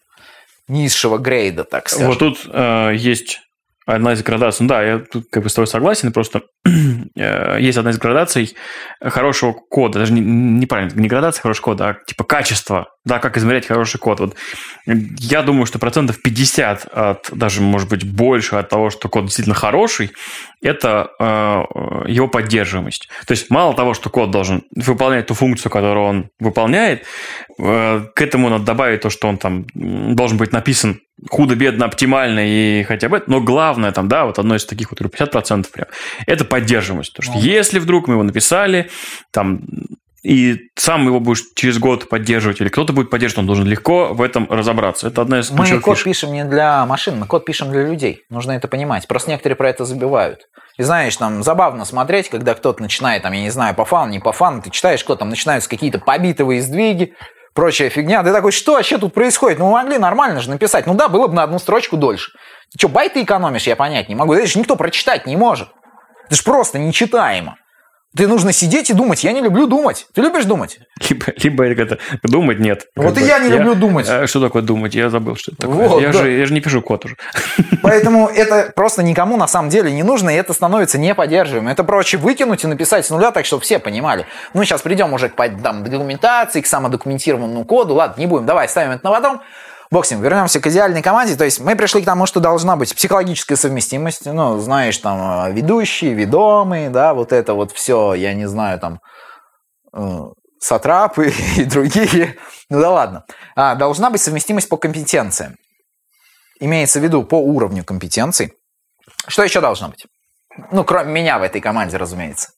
[0.68, 2.08] низшего грейда, так сказать.
[2.08, 3.40] Вот тут э, есть
[3.86, 4.64] одна из градаций.
[4.64, 6.42] Ну да, я тут как бы с тобой согласен, просто
[7.16, 8.54] э, есть одна из градаций
[9.00, 13.66] хорошего кода, даже не, неправильно, не градация хорошего кода, а типа качество, да, как измерять
[13.66, 14.18] хороший код.
[14.18, 14.36] Вот
[14.84, 19.54] я думаю, что процентов 50 от, даже может быть больше от того, что код действительно
[19.54, 20.10] хороший,
[20.60, 21.24] это э,
[22.08, 23.08] его поддерживаемость.
[23.26, 27.04] То есть мало того, что код должен выполнять ту функцию, которую он выполняет,
[27.58, 31.00] э, к этому надо добавить то, что он там должен быть написан
[31.30, 35.66] худо-бедно, оптимально и хотя бы, но главное там, да, вот одно из таких вот 50%
[35.72, 35.86] прям,
[36.26, 37.14] это поддерживаемость.
[37.14, 38.90] Потому что если вдруг мы его написали,
[39.30, 39.60] там,
[40.26, 44.20] и сам его будешь через год поддерживать, или кто-то будет поддерживать, он должен легко в
[44.20, 45.06] этом разобраться.
[45.06, 46.04] Это одна из Мы код фишек.
[46.04, 48.24] пишем не для машин, мы код пишем для людей.
[48.28, 49.06] Нужно это понимать.
[49.06, 50.48] Просто некоторые про это забивают.
[50.78, 54.18] И знаешь, там забавно смотреть, когда кто-то начинает, там, я не знаю, по фану, не
[54.18, 57.14] по фану, ты читаешь, кто там начинаются какие-то побитовые сдвиги,
[57.54, 58.24] прочая фигня.
[58.24, 59.60] Ты такой, что вообще тут происходит?
[59.60, 60.88] Ну, могли нормально же написать.
[60.88, 62.32] Ну да, было бы на одну строчку дольше.
[62.72, 64.34] Ты что, байты экономишь, я понять не могу.
[64.34, 65.68] Это же никто прочитать не может.
[66.26, 67.58] Это же просто нечитаемо.
[68.16, 69.24] Ты нужно сидеть и думать.
[69.24, 70.06] Я не люблю думать.
[70.14, 70.78] Ты любишь думать?
[71.08, 72.86] Либо, либо это думать нет.
[72.96, 74.08] Вот и я не я, люблю думать.
[74.08, 74.94] А что такое думать?
[74.94, 75.88] Я забыл, что это такое.
[75.88, 76.20] Вот, я, да.
[76.20, 77.16] же, я же не пишу код уже.
[77.82, 81.70] Поэтому это просто никому на самом деле не нужно, и это становится неподдерживаемым.
[81.70, 84.26] Это проще выкинуть и написать с нуля, так чтобы все понимали.
[84.54, 87.94] Ну, сейчас придем уже к там, документации, к самодокументированному коду.
[87.94, 88.46] Ладно, не будем.
[88.46, 89.42] Давай, ставим это на потом.
[89.92, 91.36] Ним, вернемся к идеальной команде.
[91.36, 94.26] То есть мы пришли к тому, что должна быть психологическая совместимость.
[94.26, 99.00] Ну, знаешь, там, ведущие, ведомые, да, вот это вот все, я не знаю, там,
[99.94, 100.18] э,
[100.58, 102.36] сатрапы и другие.
[102.68, 103.24] Ну да ладно.
[103.54, 105.56] А, должна быть совместимость по компетенциям.
[106.58, 108.52] Имеется в виду по уровню компетенций.
[109.28, 110.06] Что еще должно быть?
[110.72, 112.50] Ну, кроме меня в этой команде, разумеется.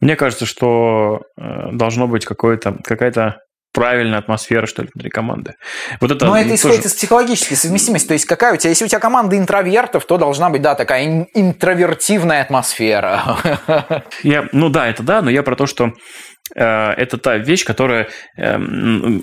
[0.00, 3.38] Мне кажется, что э, должно быть какое-то, какая-то
[3.72, 5.54] правильная атмосфера, что ли, внутри команды.
[6.00, 6.56] Вот это Но это тоже...
[6.56, 8.06] исходит из психологической совместимости.
[8.06, 11.06] То есть какая у тебя, если у тебя команда интровертов, то должна быть, да, такая
[11.06, 13.38] ин- интровертивная атмосфера.
[14.22, 15.92] Я, ну да, это да, но я про то, что
[16.54, 18.58] это та вещь, которая, э,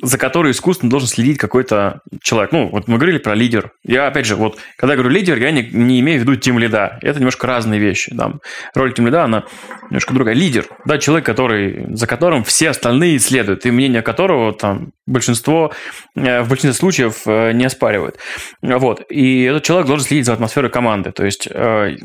[0.02, 2.52] за которой искусственно должен следить какой-то человек.
[2.52, 3.72] Ну, вот мы говорили про лидер.
[3.84, 6.98] Я, опять же, вот, когда говорю лидер, я не, не имею в виду тим лида.
[7.02, 8.12] Это немножко разные вещи.
[8.14, 8.34] Да.
[8.74, 9.44] Роль тим лида, она
[9.90, 10.36] немножко другая.
[10.36, 15.72] Лидер, да, человек, который, за которым все остальные следуют, и мнение которого там большинство,
[16.16, 18.18] э, в большинстве случаев э, не оспаривает.
[18.62, 19.02] Вот.
[19.10, 21.12] И этот человек должен следить за атмосферой команды.
[21.12, 21.96] То есть э,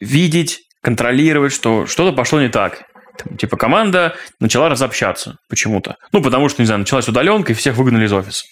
[0.00, 2.82] видеть, контролировать, что что-то пошло не так.
[3.18, 5.96] Там, типа команда начала разобщаться почему-то.
[6.12, 8.44] Ну, потому что, не знаю, началась удаленка, и всех выгнали из офиса.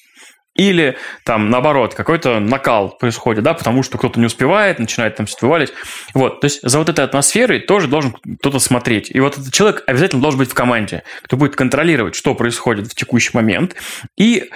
[0.55, 5.47] Или там наоборот, какой-то накал происходит, да, потому что кто-то не успевает, начинает там все
[5.49, 5.73] валить.
[6.13, 9.11] Вот, то есть за вот этой атмосферой тоже должен кто-то смотреть.
[9.11, 12.95] И вот этот человек обязательно должен быть в команде, кто будет контролировать, что происходит в
[12.95, 13.77] текущий момент.
[14.19, 14.51] И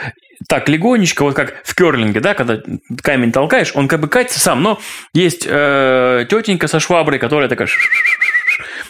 [0.50, 2.60] так легонечко, вот как в керлинге, да, когда
[3.02, 4.78] камень толкаешь, он как бы катится сам, но
[5.14, 7.68] есть э, тетенька со шваброй, которая такая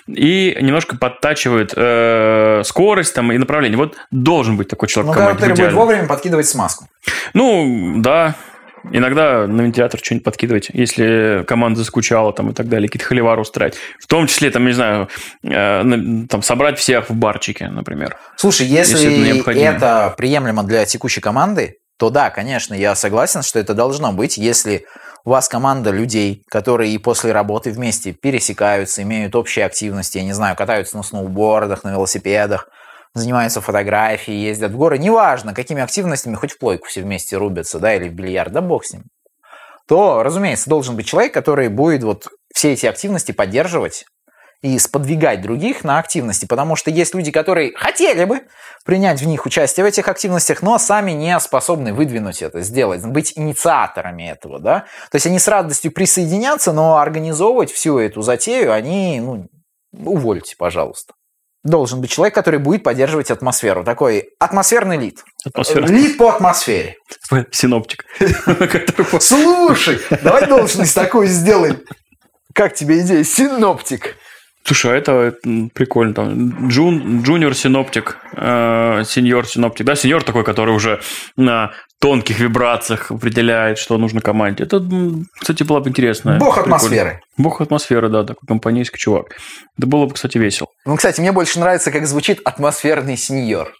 [0.06, 3.76] и немножко подтачивает э, скорость там, и направление.
[3.76, 6.86] Вот должен быть такой человек Ну, который будет вовремя подкидывать смазку.
[7.34, 8.34] Ну, да.
[8.92, 13.76] Иногда на вентилятор что-нибудь подкидывать, если команда заскучала там и так далее, какие-то холивары устраивать.
[13.98, 15.08] В том числе, там, не знаю,
[15.42, 15.82] э,
[16.28, 18.16] там, собрать всех в барчике, например.
[18.36, 23.58] Слушай, если, Если это это приемлемо для текущей команды, то да, конечно, я согласен, что
[23.58, 24.84] это должно быть, если
[25.26, 30.32] у вас команда людей, которые и после работы вместе пересекаются, имеют общие активности, я не
[30.32, 32.68] знаю, катаются на сноубордах, на велосипедах,
[33.12, 37.96] занимаются фотографией, ездят в горы, неважно, какими активностями, хоть в плойку все вместе рубятся, да,
[37.96, 39.02] или в бильярд, да бог с ним,
[39.88, 44.04] то, разумеется, должен быть человек, который будет вот все эти активности поддерживать
[44.62, 48.42] и сподвигать других на активности, потому что есть люди, которые хотели бы
[48.84, 53.32] принять в них участие в этих активностях, но сами не способны выдвинуть это, сделать, быть
[53.36, 54.80] инициаторами этого, да.
[55.10, 59.46] То есть они с радостью присоединятся, но организовывать всю эту затею они, ну,
[59.92, 61.14] увольте, пожалуйста.
[61.64, 63.82] Должен быть человек, который будет поддерживать атмосферу.
[63.82, 65.24] Такой атмосферный лид.
[65.44, 65.86] Атмосфера.
[65.86, 66.94] Лид по атмосфере.
[67.50, 68.04] Синоптик.
[69.20, 71.82] Слушай, давай должность такую сделаем.
[72.54, 73.24] Как тебе идея?
[73.24, 74.16] Синоптик.
[74.66, 76.12] Слушай, а это м, прикольно.
[76.12, 79.86] Там джун, джуниор синоптик, э, сеньор синоптик.
[79.86, 81.00] Да, сеньор такой, который уже
[81.36, 84.64] на тонких вибрациях определяет, что нужно команде.
[84.64, 84.82] Это,
[85.38, 86.36] кстати, было бы интересно.
[86.38, 86.76] Бог Прикольно.
[86.76, 87.20] атмосферы.
[87.38, 89.36] Бог атмосферы, да, такой компанейский чувак.
[89.78, 90.68] Это было бы, кстати, весело.
[90.84, 93.72] Ну, кстати, мне больше нравится, как звучит атмосферный сеньор.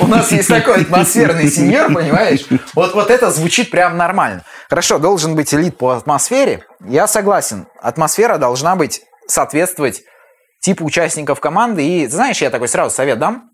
[0.00, 2.46] У нас есть такой атмосферный сеньор, понимаешь?
[2.74, 4.42] Вот, вот это звучит прям нормально.
[4.70, 6.64] Хорошо, должен быть элит по атмосфере.
[6.88, 7.66] Я согласен.
[7.82, 10.02] Атмосфера должна быть соответствовать
[10.60, 11.86] типу участников команды.
[11.86, 13.50] И, знаешь, я такой сразу совет дам.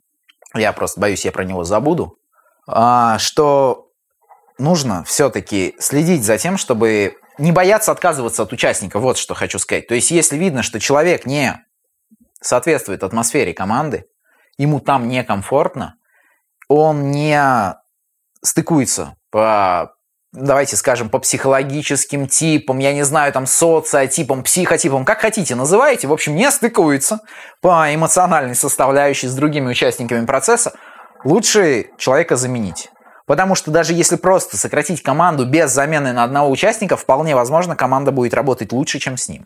[0.54, 2.18] Я просто боюсь, я про него забуду.
[2.66, 3.88] А, что
[4.58, 8.98] нужно все-таки следить за тем, чтобы не бояться отказываться от участника.
[8.98, 9.86] Вот что хочу сказать.
[9.88, 11.58] То есть, если видно, что человек не
[12.40, 14.06] соответствует атмосфере команды,
[14.58, 15.96] ему там некомфортно,
[16.68, 17.74] он не
[18.42, 19.94] стыкуется по,
[20.32, 26.12] давайте скажем, по психологическим типам, я не знаю, там, социотипам, психотипам, как хотите, называйте, в
[26.12, 27.20] общем, не стыкуется
[27.60, 30.72] по эмоциональной составляющей с другими участниками процесса,
[31.24, 32.88] лучше человека заменить.
[33.26, 38.10] Потому что даже если просто сократить команду без замены на одного участника, вполне возможно, команда
[38.10, 39.44] будет работать лучше, чем с ним.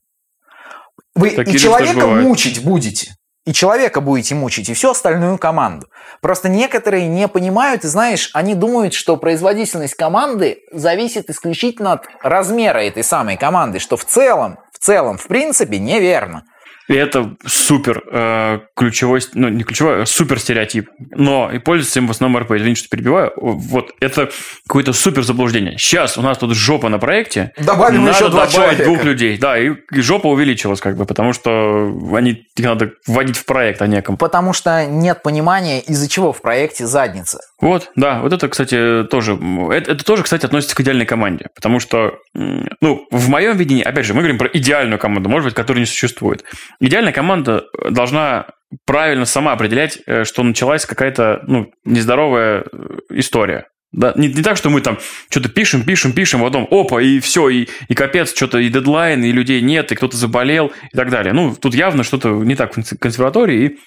[1.14, 3.14] Вы Такие и человека мучить будете.
[3.46, 5.86] И человека будете мучить, и всю остальную команду.
[6.20, 12.78] Просто некоторые не понимают, и знаешь, они думают, что производительность команды зависит исключительно от размера
[12.78, 16.42] этой самой команды, что в целом, в целом, в принципе, неверно.
[16.88, 20.88] И это супер э, ключевой, ну не ключевой, а супер стереотип.
[21.10, 22.52] Но и пользуется им в основном РП.
[22.52, 23.32] Извините, что перебиваю.
[23.36, 24.30] Вот это
[24.66, 25.78] какое-то супер заблуждение.
[25.78, 27.52] Сейчас у нас тут жопа на проекте.
[27.58, 28.84] Добавим надо еще два добавить человека.
[28.84, 29.38] двух людей.
[29.38, 33.82] Да, и, и жопа увеличилась как бы, потому что они, их надо вводить в проект,
[33.82, 34.16] а неком.
[34.16, 37.40] Потому что нет понимания, из-за чего в проекте задница.
[37.60, 39.38] Вот, да, вот это, кстати, тоже,
[39.72, 44.04] это, это тоже, кстати, относится к идеальной команде, потому что, ну, в моем видении, опять
[44.04, 46.44] же, мы говорим про идеальную команду, может быть, которой не существует.
[46.80, 48.46] Идеальная команда должна
[48.84, 53.66] правильно сама определять, э, что началась какая-то, ну, нездоровая э, история.
[53.92, 54.98] Да, не, не так, что мы там
[55.30, 59.24] что-то пишем, пишем, пишем, а потом опа, и все, и, и капец, что-то и дедлайн,
[59.24, 61.32] и людей нет, и кто-то заболел, и так далее.
[61.32, 63.78] Ну, тут явно что-то не так в конс- консерватории, и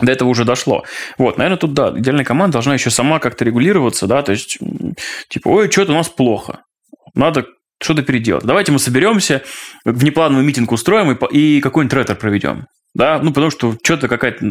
[0.00, 0.84] до этого уже дошло.
[1.18, 4.58] Вот, наверное, тут, да, идеальная команда должна еще сама как-то регулироваться, да, то есть,
[5.28, 6.62] типа, ой, что-то у нас плохо,
[7.14, 7.46] надо
[7.82, 8.44] что-то переделать.
[8.44, 9.42] Давайте мы соберемся,
[9.84, 12.66] внеплановый митинг устроим и, и какой-нибудь ретро проведем.
[12.94, 14.44] да, ну, потому что что-то какая-то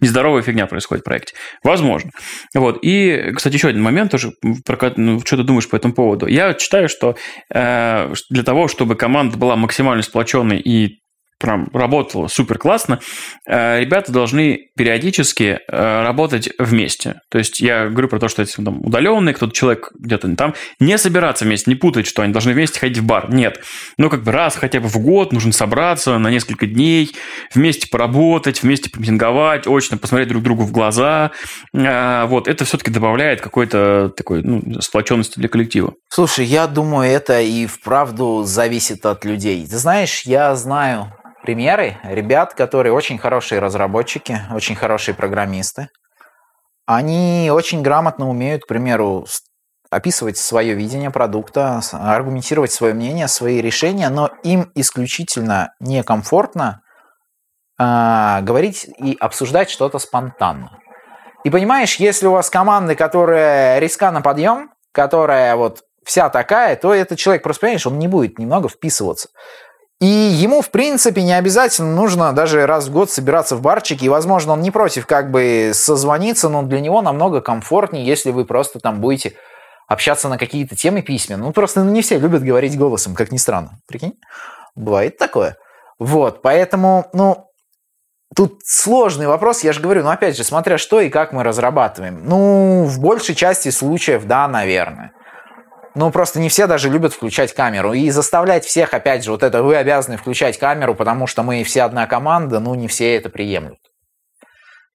[0.00, 1.34] нездоровая фигня происходит в проекте.
[1.62, 2.10] Возможно.
[2.54, 2.78] Вот.
[2.82, 4.32] И, кстати, еще один момент тоже,
[4.64, 6.26] про, ну, что ты думаешь по этому поводу.
[6.26, 7.16] Я считаю, что
[7.52, 11.01] э, для того, чтобы команда была максимально сплоченной и
[11.42, 13.00] прям работало супер классно,
[13.46, 17.20] э, ребята должны периодически э, работать вместе.
[17.30, 20.96] То есть я говорю про то, что если там удаленный, кто-то человек где-то там, не
[20.96, 23.32] собираться вместе, не путать, что они должны вместе ходить в бар.
[23.34, 23.60] Нет.
[23.98, 27.10] Ну, как бы раз хотя бы в год нужно собраться на несколько дней,
[27.52, 31.32] вместе поработать, вместе помитинговать, очно посмотреть друг другу в глаза.
[31.74, 35.94] Э, вот, это все-таки добавляет какой-то такой ну, сплоченности для коллектива.
[36.08, 39.66] Слушай, я думаю, это и вправду зависит от людей.
[39.66, 41.12] Ты знаешь, я знаю
[41.42, 45.88] примеры ребят, которые очень хорошие разработчики, очень хорошие программисты.
[46.86, 49.26] Они очень грамотно умеют, к примеру,
[49.90, 56.80] описывать свое видение продукта, аргументировать свое мнение, свои решения, но им исключительно некомфортно
[57.78, 60.78] э, говорить и обсуждать что-то спонтанно.
[61.44, 66.94] И понимаешь, если у вас команды, которая риска на подъем, которая вот вся такая, то
[66.94, 69.28] этот человек просто, понимаешь, он не будет немного вписываться.
[70.00, 74.06] И ему, в принципе, не обязательно нужно даже раз в год собираться в барчике.
[74.06, 78.44] И, возможно, он не против как бы созвониться, но для него намного комфортнее, если вы
[78.44, 79.34] просто там будете
[79.86, 81.44] общаться на какие-то темы письменно.
[81.44, 83.78] Ну, просто не все любят говорить голосом, как ни странно.
[83.86, 84.14] Прикинь?
[84.74, 85.56] Бывает такое.
[85.98, 87.48] Вот, поэтому, ну,
[88.34, 92.24] Тут сложный вопрос, я же говорю, ну опять же, смотря что и как мы разрабатываем.
[92.24, 95.12] Ну, в большей части случаев, да, наверное.
[95.94, 97.92] Ну, просто не все даже любят включать камеру.
[97.92, 101.82] И заставлять всех, опять же, вот это вы обязаны включать камеру, потому что мы все
[101.82, 103.78] одна команда, ну, не все это приемлют.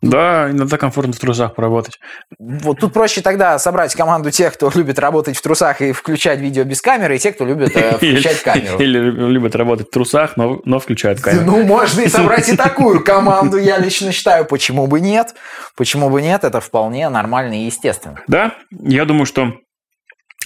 [0.02, 1.98] Да, иногда комфортно в трусах поработать.
[2.38, 6.64] Вот тут проще тогда собрать команду тех, кто любит работать в трусах и включать видео
[6.66, 8.78] без камеры, и тех, кто любит э, включать камеру.
[8.78, 11.46] Или любят работать в трусах, но, но включают камеру.
[11.46, 14.46] Ну, можно и собрать и такую команду, я лично считаю.
[14.46, 15.34] Почему бы нет?
[15.76, 16.44] Почему бы нет?
[16.44, 18.22] Это вполне нормально и естественно.
[18.28, 19.54] Да, я думаю, что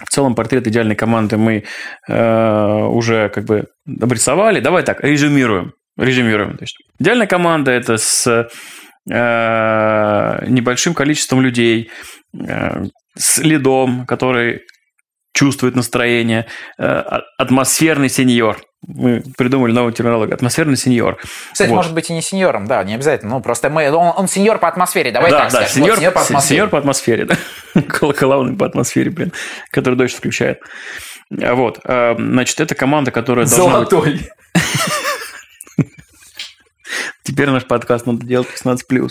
[0.05, 1.63] в целом портрет идеальной команды мы
[2.07, 3.67] э, уже как бы
[4.01, 4.59] обрисовали.
[4.59, 5.73] Давай так, резюмируем.
[5.97, 6.57] Резюмируем.
[6.57, 8.27] То есть, идеальная команда– это с
[9.09, 11.91] э, небольшим количеством людей,
[12.33, 12.85] э,
[13.17, 14.61] с лидом, который
[15.33, 16.47] чувствует настроение,
[16.77, 17.03] э,
[17.37, 20.33] атмосферный сеньор– мы придумали новую терминологию.
[20.35, 21.17] Атмосферный сеньор.
[21.51, 21.75] Кстати, вот.
[21.75, 23.35] может быть и не сеньором, да, не обязательно.
[23.35, 25.75] Ну, просто мы, он, он сеньор по атмосфере, давай да, так да, скажем.
[25.75, 26.55] Сеньор, вот, сеньор по атмосфере.
[26.55, 27.37] Сеньор по атмосфере, да.
[28.19, 29.33] Главный по атмосфере, блин,
[29.69, 30.61] который дольше включает.
[31.29, 34.13] Вот, э, значит, это команда, которая должна Золотой.
[34.13, 34.29] быть...
[37.23, 39.09] Теперь наш подкаст надо делать 18+.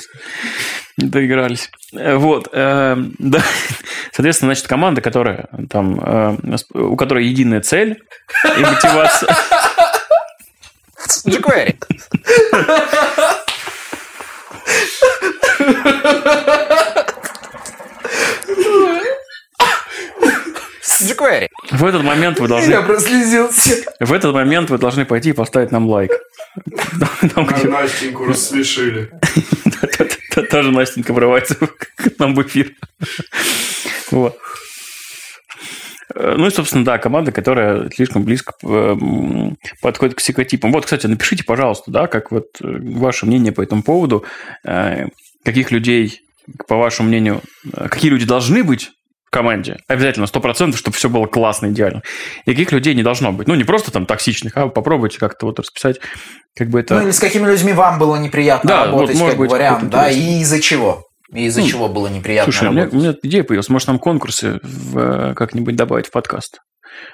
[1.00, 1.70] Доигрались.
[1.92, 2.48] Вот.
[2.52, 3.40] Э, да.
[4.12, 8.02] Соответственно, значит, команда, которая там, э, у которой единая цель
[8.44, 9.34] и мотивация.
[11.26, 11.76] jQuery.
[21.00, 21.48] jQuery.
[21.70, 22.70] В этот момент вы должны...
[22.70, 23.84] Я прослезился.
[24.00, 26.12] В этот момент вы должны пойти и поставить нам лайк.
[27.34, 27.68] Там, где...
[27.68, 29.10] Настеньку рассмешили.
[30.50, 32.72] Тоже Настенька врывается к нам в эфир.
[34.10, 34.36] Вот.
[36.14, 38.96] Ну и, собственно, да, команда, которая слишком близко э,
[39.80, 40.72] подходит к психотипам.
[40.72, 44.24] Вот, кстати, напишите, пожалуйста, да, как вот э, ваше мнение по этому поводу,
[44.64, 45.06] э,
[45.44, 46.22] каких людей,
[46.66, 48.90] по вашему мнению, какие люди должны быть
[49.30, 52.02] команде, обязательно, сто процентов, чтобы все было классно, идеально.
[52.44, 53.46] И каких людей не должно быть.
[53.46, 56.00] Ну, не просто там токсичных, а попробуйте как-то вот расписать,
[56.56, 56.96] как бы это...
[56.96, 60.10] Ну, или с какими людьми вам было неприятно да, работать, вот, как быть, вариант, да,
[60.10, 61.04] и из-за чего.
[61.32, 62.92] И из-за ну, чего было неприятно Слушай, работать.
[62.92, 63.68] у меня, у меня идея появилась.
[63.68, 66.58] Может, нам конкурсы в, как-нибудь добавить в подкаст?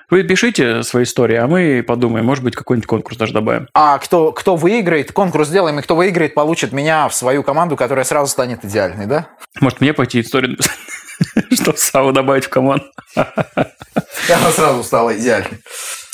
[0.09, 3.69] Вы пишите свои истории, а мы подумаем, может быть, какой-нибудь конкурс даже добавим.
[3.75, 8.05] А кто, кто выиграет, конкурс сделаем, и кто выиграет, получит меня в свою команду, которая
[8.05, 9.29] сразу станет идеальной, да?
[9.61, 10.77] Может, мне пойти историю написать?
[11.61, 12.85] Чтобы Саву добавить в команду.
[13.17, 15.59] Она сразу стала идеальной.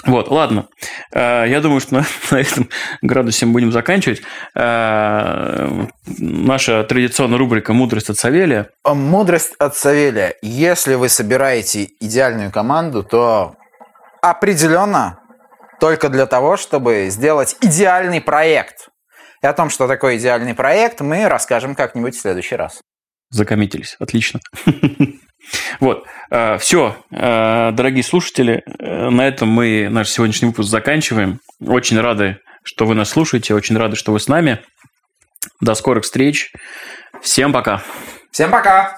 [0.05, 0.66] Вот, ладно.
[1.12, 2.68] Э, я думаю, что на, на этом
[3.03, 4.22] градусе мы будем заканчивать.
[4.55, 8.68] Э, наша традиционная рубрика «Мудрость от Савелия».
[8.84, 10.34] Мудрость от Савелия.
[10.42, 13.55] Если вы собираете идеальную команду, то
[14.20, 15.18] определенно
[15.80, 18.88] только для того, чтобы сделать идеальный проект.
[19.42, 22.80] И о том, что такое идеальный проект, мы расскажем как-нибудь в следующий раз
[23.32, 23.96] закоммитились.
[23.98, 24.40] Отлично.
[25.80, 31.40] Вот, э, все, э, дорогие слушатели, э, на этом мы наш сегодняшний выпуск заканчиваем.
[31.61, 34.62] Очень рады, что вы нас слушаете, очень рады, что вы с нами.
[35.61, 36.53] До скорых встреч.
[37.20, 37.82] Всем пока.
[38.30, 38.97] Всем пока.